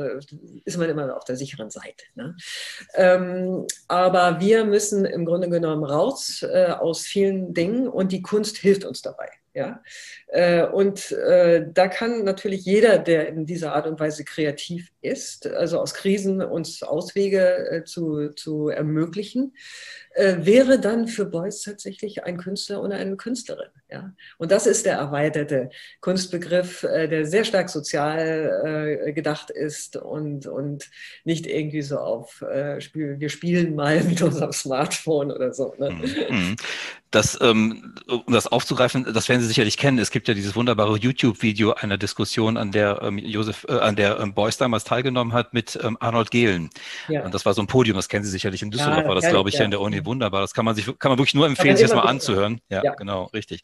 [0.65, 2.05] ist man immer auf der sicheren Seite.
[2.15, 2.35] Ne?
[2.95, 8.83] Ähm, aber wir müssen im Grunde genommen raus aus vielen Dingen und die Kunst hilft
[8.83, 9.29] uns dabei.
[9.53, 9.83] Ja?
[10.27, 15.47] Äh, und äh, da kann natürlich jeder, der in dieser Art und Weise kreativ ist,
[15.47, 19.55] also aus Krisen uns Auswege äh, zu, zu ermöglichen,
[20.13, 23.69] wäre dann für Beuys tatsächlich ein Künstler oder eine Künstlerin.
[23.91, 24.13] Ja?
[24.37, 25.69] Und das ist der erweiterte
[25.99, 30.89] Kunstbegriff, der sehr stark sozial gedacht ist und, und
[31.23, 35.73] nicht irgendwie so auf, wir spielen mal mit unserem Smartphone oder so.
[35.77, 35.91] Ne?
[35.91, 36.35] Mhm.
[36.35, 36.55] mhm
[37.11, 39.99] das, ähm, um das aufzugreifen, das werden Sie sicherlich kennen.
[39.99, 44.19] Es gibt ja dieses wunderbare YouTube-Video einer Diskussion, an der ähm, Josef, äh, an der
[44.19, 46.69] ähm, Beuys damals teilgenommen hat mit Arnold Gehlen.
[47.09, 47.23] Ja.
[47.23, 49.29] Und das war so ein Podium, das kennen Sie sicherlich in Düsseldorf, ja, war das,
[49.29, 49.65] glaube ich, ja.
[49.65, 50.39] in der Uni wunderbar.
[50.39, 52.61] Das kann man sich, kann man wirklich nur empfehlen, sich das mal anzuhören.
[52.69, 53.63] Ja, genau, richtig.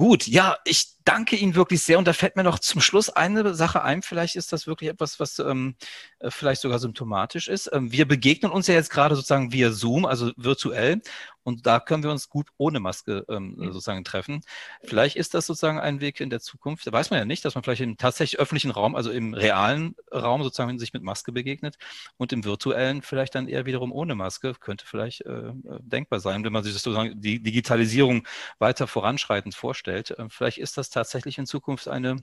[0.00, 1.98] Gut, ja, ich danke Ihnen wirklich sehr.
[1.98, 4.00] Und da fällt mir noch zum Schluss eine Sache ein.
[4.00, 5.74] Vielleicht ist das wirklich etwas, was ähm,
[6.20, 7.68] äh, vielleicht sogar symptomatisch ist.
[7.72, 11.02] Ähm, wir begegnen uns ja jetzt gerade sozusagen via Zoom, also virtuell.
[11.42, 13.72] Und da können wir uns gut ohne Maske ähm, mhm.
[13.72, 14.42] sozusagen treffen.
[14.84, 16.86] Vielleicht ist das sozusagen ein Weg in der Zukunft.
[16.86, 19.96] Da weiß man ja nicht, dass man vielleicht im tatsächlich öffentlichen Raum, also im realen
[20.12, 21.76] Raum sozusagen sich mit Maske begegnet
[22.18, 24.54] und im virtuellen vielleicht dann eher wiederum ohne Maske.
[24.60, 28.26] Könnte vielleicht äh, äh denkbar sein, wenn man sich das sozusagen die Digitalisierung
[28.58, 29.89] weiter voranschreitend vorstellt.
[29.92, 32.16] Äh, vielleicht ist das tatsächlich in Zukunft eine,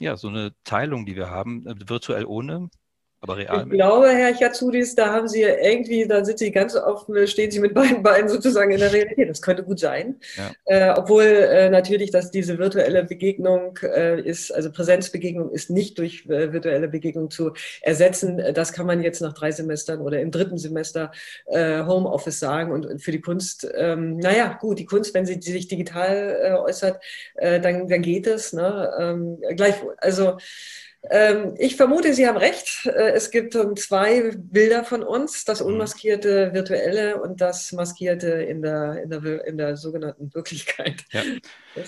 [0.00, 2.70] ja, so eine Teilung, die wir haben, äh, virtuell ohne,
[3.22, 3.66] aber real.
[3.66, 7.60] Ich glaube, Herr Chatsudis, da haben Sie irgendwie, da sind Sie ganz offen, stehen Sie
[7.60, 9.28] mit beiden Beinen sozusagen in der Realität.
[9.28, 10.16] Das könnte gut sein.
[10.36, 10.52] Ja.
[10.64, 16.24] Äh, obwohl äh, natürlich, dass diese virtuelle Begegnung äh, ist, also Präsenzbegegnung ist nicht durch
[16.30, 17.52] äh, virtuelle Begegnung zu
[17.82, 18.42] ersetzen.
[18.54, 21.12] Das kann man jetzt nach drei Semestern oder im dritten Semester
[21.46, 22.72] äh, Homeoffice sagen.
[22.72, 26.52] Und, und, für die Kunst, ähm, naja, gut, die Kunst, wenn sie, sich digital äh,
[26.54, 27.02] äußert,
[27.34, 28.52] dann, dann geht es.
[28.52, 28.92] Ne?
[28.98, 29.94] Ähm, gleichwohl.
[29.98, 30.38] Also
[31.58, 32.84] ich vermute, Sie haben recht.
[32.84, 35.68] Äh, es gibt zwei Bilder von uns, das mhm.
[35.68, 41.04] unmaskierte virtuelle und das maskierte in der, in der, in der sogenannten Wirklichkeit.
[41.10, 41.22] Ja.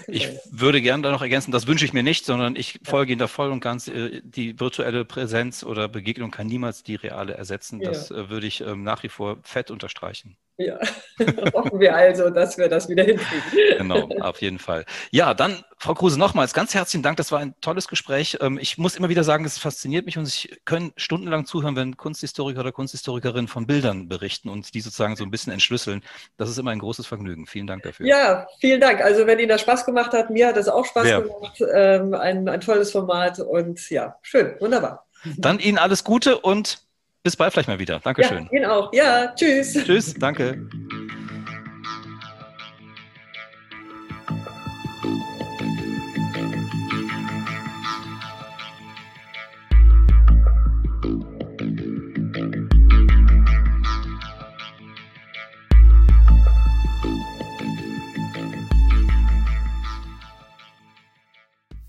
[0.06, 3.18] Ich würde gerne da noch ergänzen, das wünsche ich mir nicht, sondern ich folge Ihnen
[3.18, 3.88] da voll und ganz.
[3.88, 7.80] Äh, die virtuelle Präsenz oder Begegnung kann niemals die reale ersetzen.
[7.80, 8.16] Das ja.
[8.16, 10.36] Äh, würde ich ähm, nach wie vor fett unterstreichen.
[10.58, 10.78] Ja,
[11.54, 13.78] hoffen wir also, dass wir das wieder hinkriegen.
[13.78, 14.84] Genau, auf jeden Fall.
[15.10, 17.16] Ja, dann, Frau Kruse, nochmals ganz herzlichen Dank.
[17.16, 18.38] Das war ein tolles Gespräch.
[18.40, 21.96] Ähm, ich muss immer wieder sagen, es fasziniert mich und ich kann stundenlang zuhören, wenn
[21.96, 26.04] Kunsthistoriker oder Kunsthistorikerinnen von Bildern berichten und die sozusagen so ein bisschen entschlüsseln.
[26.36, 27.48] Das ist immer ein großes Vergnügen.
[27.48, 28.06] Vielen Dank dafür.
[28.06, 29.00] Ja, vielen Dank.
[29.00, 31.18] Also, wenn Ihnen das Spaß gemacht hat, mir hat es auch Spaß ja.
[31.18, 31.60] gemacht.
[31.74, 35.04] Ähm, ein, ein tolles Format und ja, schön, wunderbar.
[35.36, 36.78] Dann Ihnen alles Gute und
[37.24, 37.98] bis bald vielleicht mal wieder.
[37.98, 38.48] Dankeschön.
[38.52, 38.92] Ja, Ihnen auch.
[38.92, 39.72] Ja, tschüss.
[39.72, 40.64] Tschüss, danke.